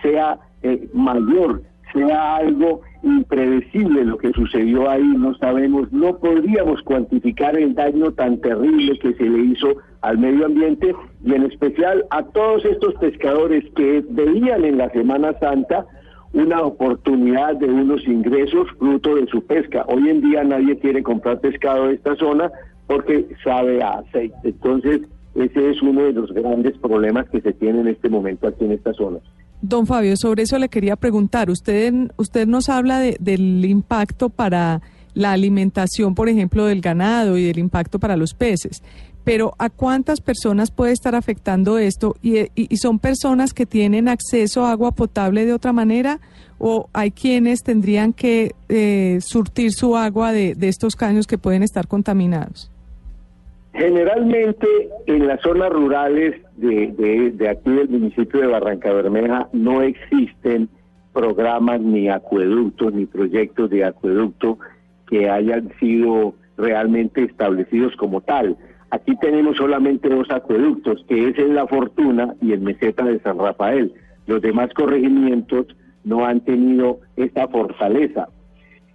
sea 0.02 0.38
eh, 0.62 0.88
mayor, 0.92 1.62
sea 1.92 2.36
algo 2.36 2.82
impredecible. 3.02 4.04
Lo 4.04 4.18
que 4.18 4.32
sucedió 4.32 4.90
ahí, 4.90 5.06
no 5.16 5.34
sabemos, 5.36 5.90
no 5.92 6.18
podríamos 6.18 6.82
cuantificar 6.82 7.56
el 7.56 7.74
daño 7.74 8.12
tan 8.12 8.38
terrible 8.40 8.98
que 8.98 9.14
se 9.14 9.24
le 9.24 9.38
hizo 9.52 9.76
al 10.02 10.18
medio 10.18 10.46
ambiente 10.46 10.94
y 11.24 11.34
en 11.34 11.44
especial 11.44 12.04
a 12.10 12.22
todos 12.24 12.64
estos 12.64 12.94
pescadores 12.96 13.64
que 13.74 14.04
veían 14.10 14.64
en 14.64 14.78
la 14.78 14.90
Semana 14.90 15.32
Santa 15.40 15.86
una 16.32 16.62
oportunidad 16.62 17.56
de 17.56 17.66
unos 17.66 18.06
ingresos 18.06 18.68
fruto 18.78 19.14
de 19.14 19.26
su 19.26 19.42
pesca. 19.44 19.84
Hoy 19.88 20.08
en 20.08 20.20
día 20.20 20.44
nadie 20.44 20.78
quiere 20.78 21.02
comprar 21.02 21.40
pescado 21.40 21.88
de 21.88 21.94
esta 21.94 22.14
zona 22.16 22.50
porque 22.86 23.26
sabe 23.42 23.82
a 23.82 23.98
aceite. 23.98 24.36
Entonces, 24.44 25.00
ese 25.34 25.70
es 25.70 25.82
uno 25.82 26.04
de 26.04 26.12
los 26.12 26.32
grandes 26.32 26.76
problemas 26.78 27.28
que 27.30 27.40
se 27.40 27.52
tiene 27.52 27.80
en 27.80 27.88
este 27.88 28.08
momento 28.08 28.48
aquí 28.48 28.64
en 28.64 28.72
esta 28.72 28.92
zona. 28.92 29.18
Don 29.60 29.86
Fabio, 29.86 30.16
sobre 30.16 30.44
eso 30.44 30.58
le 30.58 30.68
quería 30.68 30.96
preguntar. 30.96 31.50
Usted, 31.50 31.92
usted 32.16 32.46
nos 32.46 32.68
habla 32.68 33.00
de, 33.00 33.16
del 33.20 33.64
impacto 33.64 34.28
para 34.28 34.80
la 35.14 35.32
alimentación, 35.32 36.14
por 36.14 36.28
ejemplo, 36.28 36.66
del 36.66 36.80
ganado 36.80 37.36
y 37.36 37.44
del 37.44 37.58
impacto 37.58 37.98
para 37.98 38.16
los 38.16 38.34
peces. 38.34 38.82
Pero 39.28 39.52
¿a 39.58 39.68
cuántas 39.68 40.22
personas 40.22 40.70
puede 40.70 40.92
estar 40.92 41.14
afectando 41.14 41.76
esto? 41.76 42.14
¿Y, 42.22 42.46
son 42.78 42.98
personas 42.98 43.52
que 43.52 43.66
tienen 43.66 44.08
acceso 44.08 44.64
a 44.64 44.70
agua 44.72 44.92
potable 44.92 45.44
de 45.44 45.52
otra 45.52 45.74
manera? 45.74 46.18
¿O 46.58 46.88
hay 46.94 47.10
quienes 47.10 47.62
tendrían 47.62 48.14
que 48.14 48.52
eh, 48.70 49.18
surtir 49.20 49.72
su 49.72 49.98
agua 49.98 50.32
de, 50.32 50.54
de 50.54 50.68
estos 50.68 50.96
caños 50.96 51.26
que 51.26 51.36
pueden 51.36 51.62
estar 51.62 51.86
contaminados? 51.88 52.72
Generalmente 53.74 54.66
en 55.04 55.26
las 55.26 55.42
zonas 55.42 55.74
rurales 55.74 56.40
de, 56.56 57.34
de, 57.36 57.48
aquí 57.50 57.68
del 57.70 57.90
municipio 57.90 58.40
de 58.40 58.46
Barranca 58.46 58.94
Bermeja 58.94 59.50
no 59.52 59.82
existen 59.82 60.70
programas 61.12 61.82
ni 61.82 62.08
acueductos 62.08 62.94
ni 62.94 63.04
proyectos 63.04 63.68
de 63.68 63.84
acueducto 63.84 64.58
que 65.06 65.28
hayan 65.28 65.70
sido 65.78 66.32
realmente 66.56 67.24
establecidos 67.24 67.94
como 67.96 68.22
tal. 68.22 68.56
Aquí 68.90 69.16
tenemos 69.16 69.56
solamente 69.56 70.08
dos 70.08 70.30
acueductos, 70.30 71.04
que 71.08 71.28
es 71.28 71.38
en 71.38 71.54
La 71.54 71.66
Fortuna 71.66 72.34
y 72.40 72.52
en 72.52 72.64
Meseta 72.64 73.04
de 73.04 73.20
San 73.20 73.38
Rafael. 73.38 73.92
Los 74.26 74.40
demás 74.40 74.72
corregimientos 74.74 75.66
no 76.04 76.24
han 76.24 76.40
tenido 76.40 77.00
esta 77.16 77.48
fortaleza. 77.48 78.28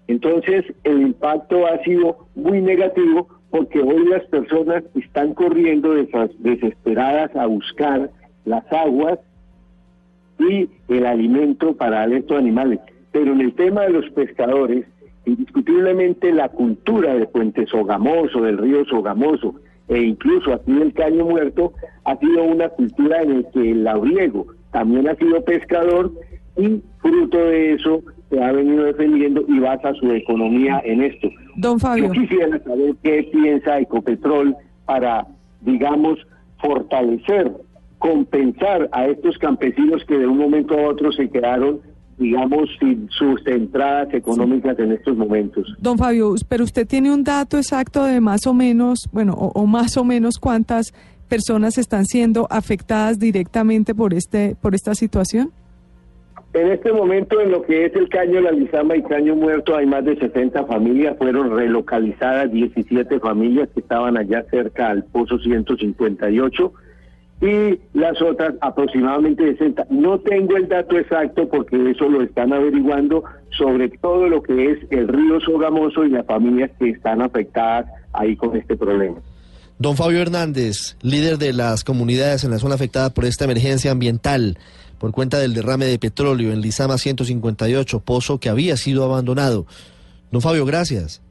Entonces, 0.08 0.66
el 0.84 1.02
impacto 1.02 1.68
ha 1.68 1.82
sido 1.84 2.28
muy 2.36 2.62
negativo 2.62 3.28
porque 3.52 3.82
hoy 3.82 4.06
las 4.08 4.26
personas 4.26 4.84
están 4.96 5.36
corriendo 5.36 5.94
desesperadas 6.40 7.36
a 7.36 7.46
buscar 7.46 8.10
las 8.46 8.64
aguas 8.74 9.20
y 10.40 10.68
el 10.88 11.06
alimento 11.06 11.76
para 11.76 12.06
estos 12.06 12.38
animales. 12.38 12.80
Pero 13.12 13.32
en 13.32 13.42
el 13.42 13.54
tema 13.54 13.84
de 13.84 13.92
los 13.92 14.10
pescadores, 14.10 14.86
indiscutiblemente 15.26 16.34
la 16.34 16.50
cultura 16.50 17.14
de 17.14 17.28
Puente 17.28 17.68
Sogamoso, 17.68 18.42
del 18.42 18.58
río 18.58 18.86
Sogamoso, 18.86 19.56
e 19.88 20.02
incluso 20.02 20.54
aquí 20.54 20.74
del 20.74 20.94
Caño 20.94 21.26
Muerto, 21.26 21.74
ha 22.06 22.18
sido 22.18 22.44
una 22.44 22.70
cultura 22.70 23.22
en 23.22 23.44
la 23.44 23.52
que 23.52 23.72
el 23.72 23.84
labriego 23.84 24.48
también 24.72 25.08
ha 25.08 25.16
sido 25.16 25.44
pescador 25.44 26.12
y 26.58 26.82
fruto 27.00 27.38
de 27.38 27.74
eso 27.74 28.02
se 28.30 28.44
ha 28.44 28.52
venido 28.52 28.86
defendiendo 28.86 29.44
y 29.48 29.60
basa 29.60 29.94
su 29.94 30.12
economía 30.12 30.82
en 30.84 31.04
esto. 31.04 31.30
Don 31.56 31.80
Fabio. 31.80 32.06
Yo 32.06 32.22
quisiera 32.22 32.60
saber 32.64 32.96
qué 33.04 33.30
piensa 33.32 33.80
Ecopetrol 33.80 34.56
para, 34.86 35.28
digamos, 35.62 36.20
fortalecer, 36.60 37.52
compensar 38.00 38.90
a 38.92 39.06
estos 39.06 39.38
campesinos 39.38 40.04
que 40.06 40.18
de 40.18 40.28
un 40.28 40.38
momento 40.38 40.78
a 40.78 40.90
otro 40.90 41.12
se 41.12 41.30
quedaron 41.30 41.82
digamos, 42.18 42.70
sin 42.80 43.10
sus 43.10 43.46
entradas 43.48 44.14
económicas 44.14 44.78
en 44.80 44.92
estos 44.92 45.18
momentos. 45.18 45.68
Don 45.80 45.98
Fabio, 45.98 46.36
pero 46.48 46.64
usted 46.64 46.88
tiene 46.88 47.14
un 47.14 47.24
dato 47.24 47.58
exacto 47.58 48.04
de 48.06 48.22
más 48.22 48.46
o 48.48 48.54
menos, 48.54 49.10
bueno, 49.12 49.34
o, 49.34 49.48
o 49.60 49.66
más 49.66 49.98
o 49.98 50.04
menos 50.04 50.38
cuántas 50.40 50.94
personas 51.34 51.78
están 51.78 52.06
siendo 52.06 52.48
afectadas 52.52 53.18
directamente 53.18 53.96
por 53.96 54.14
este 54.14 54.56
por 54.62 54.76
esta 54.76 54.94
situación? 54.94 55.52
En 56.54 56.72
este 56.72 56.94
momento, 56.94 57.42
en 57.42 57.50
lo 57.50 57.64
que 57.64 57.86
es 57.86 57.96
el 57.96 58.08
Caño 58.10 58.40
La 58.40 58.52
Lizama 58.52 58.96
y 58.96 59.02
Caño 59.02 59.36
Muerto, 59.36 59.76
hay 59.76 59.88
más 59.88 60.06
de 60.06 60.16
60 60.16 60.66
familias. 60.66 61.18
Fueron 61.18 61.50
relocalizadas 61.50 62.52
17 62.52 63.20
familias 63.20 63.70
que 63.74 63.80
estaban 63.80 64.18
allá 64.18 64.46
cerca 64.52 64.92
al 64.92 65.04
Pozo 65.06 65.40
158 65.40 66.74
y 67.44 67.78
las 67.94 68.22
otras 68.22 68.56
aproximadamente 68.62 69.52
60. 69.52 69.88
No 69.90 70.18
tengo 70.20 70.56
el 70.56 70.70
dato 70.70 70.98
exacto 70.98 71.48
porque 71.50 71.92
eso 71.92 72.08
lo 72.08 72.22
están 72.22 72.54
averiguando 72.54 73.24
sobre 73.58 73.90
todo 73.90 74.30
lo 74.30 74.42
que 74.42 74.72
es 74.72 74.80
el 74.92 75.10
río 75.10 75.42
Sogamoso 75.42 76.06
y 76.06 76.10
las 76.10 76.26
familias 76.26 76.72
que 76.80 76.92
están 76.92 77.22
afectadas 77.22 77.88
ahí 78.14 78.38
con 78.38 78.56
este 78.56 78.78
problema. 78.78 79.18
Don 79.78 79.98
Fabio 79.98 80.22
Hernández, 80.22 80.96
líder 81.02 81.38
de 81.38 81.52
las 81.52 81.84
comunidades 81.84 82.46
en 82.46 82.52
la 82.52 82.60
zona 82.60 82.76
afectada 82.76 83.10
por 83.10 83.26
esta 83.26 83.44
emergencia 83.44 83.92
ambiental 83.92 84.58
por 84.98 85.12
cuenta 85.12 85.38
del 85.38 85.54
derrame 85.54 85.86
de 85.86 86.00
petróleo 86.00 86.54
en 86.54 86.62
Lizama 86.62 86.98
158, 86.98 88.00
pozo 88.00 88.40
que 88.40 88.48
había 88.48 88.78
sido 88.78 89.04
abandonado. 89.04 89.66
Don 90.32 90.42
Fabio, 90.42 90.66
gracias. 90.66 91.22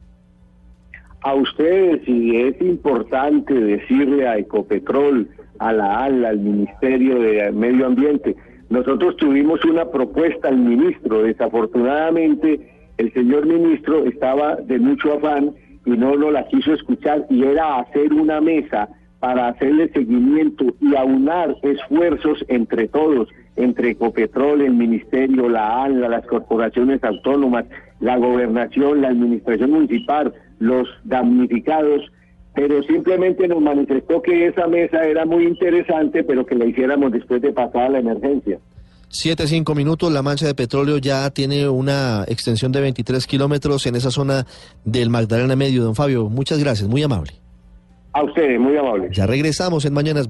A 1.21 1.33
ustedes, 1.33 2.07
y 2.07 2.35
es 2.35 2.61
importante 2.61 3.51
decirle 3.51 4.27
a 4.27 4.37
Ecopetrol, 4.37 5.27
a 5.67 5.73
la 5.73 6.03
ALA, 6.03 6.29
al 6.29 6.39
Ministerio 6.39 7.19
de 7.19 7.51
Medio 7.51 7.85
Ambiente, 7.85 8.35
nosotros 8.69 9.17
tuvimos 9.17 9.63
una 9.65 9.85
propuesta 9.85 10.47
al 10.47 10.57
ministro, 10.57 11.23
desafortunadamente 11.23 12.59
el 12.97 13.13
señor 13.13 13.45
ministro 13.45 14.05
estaba 14.05 14.55
de 14.55 14.79
mucho 14.79 15.13
afán 15.13 15.53
y 15.85 15.91
no 15.91 16.15
lo 16.15 16.31
la 16.31 16.47
quiso 16.47 16.73
escuchar 16.73 17.25
y 17.29 17.43
era 17.43 17.79
hacer 17.79 18.13
una 18.13 18.39
mesa 18.39 18.89
para 19.19 19.47
hacerle 19.47 19.89
seguimiento 19.89 20.65
y 20.81 20.95
aunar 20.95 21.55
esfuerzos 21.61 22.43
entre 22.49 22.87
todos, 22.87 23.29
entre 23.55 23.91
Ecopetrol, 23.91 24.61
el 24.61 24.73
Ministerio, 24.73 25.47
la 25.49 25.83
ANLA, 25.83 26.09
las 26.09 26.25
corporaciones 26.25 27.03
autónomas, 27.03 27.65
la 27.99 28.17
gobernación, 28.17 29.01
la 29.01 29.09
administración 29.09 29.71
municipal, 29.71 30.33
los 30.59 30.89
damnificados, 31.05 32.11
pero 32.55 32.83
simplemente 32.83 33.47
nos 33.47 33.61
manifestó 33.61 34.21
que 34.21 34.47
esa 34.47 34.67
mesa 34.67 35.03
era 35.03 35.25
muy 35.25 35.45
interesante, 35.45 36.23
pero 36.23 36.45
que 36.45 36.55
la 36.55 36.65
hiciéramos 36.65 37.11
después 37.11 37.41
de 37.41 37.51
pasar 37.51 37.91
la 37.91 37.99
emergencia. 37.99 38.59
Siete, 39.09 39.45
cinco 39.45 39.75
minutos, 39.75 40.11
la 40.11 40.23
mancha 40.23 40.47
de 40.47 40.55
petróleo 40.55 40.97
ya 40.97 41.29
tiene 41.29 41.69
una 41.69 42.23
extensión 42.27 42.71
de 42.71 42.81
23 42.81 43.27
kilómetros 43.27 43.85
en 43.85 43.95
esa 43.95 44.09
zona 44.09 44.47
del 44.85 45.11
Magdalena 45.11 45.55
Medio. 45.55 45.83
Don 45.83 45.93
Fabio, 45.93 46.29
muchas 46.29 46.57
gracias, 46.57 46.89
muy 46.89 47.03
amable. 47.03 47.31
A 48.13 48.23
ustedes, 48.23 48.59
muy 48.59 48.77
amable. 48.77 49.09
Ya 49.11 49.25
regresamos 49.25 49.85
en 49.85 49.93
Mañanas. 49.93 50.29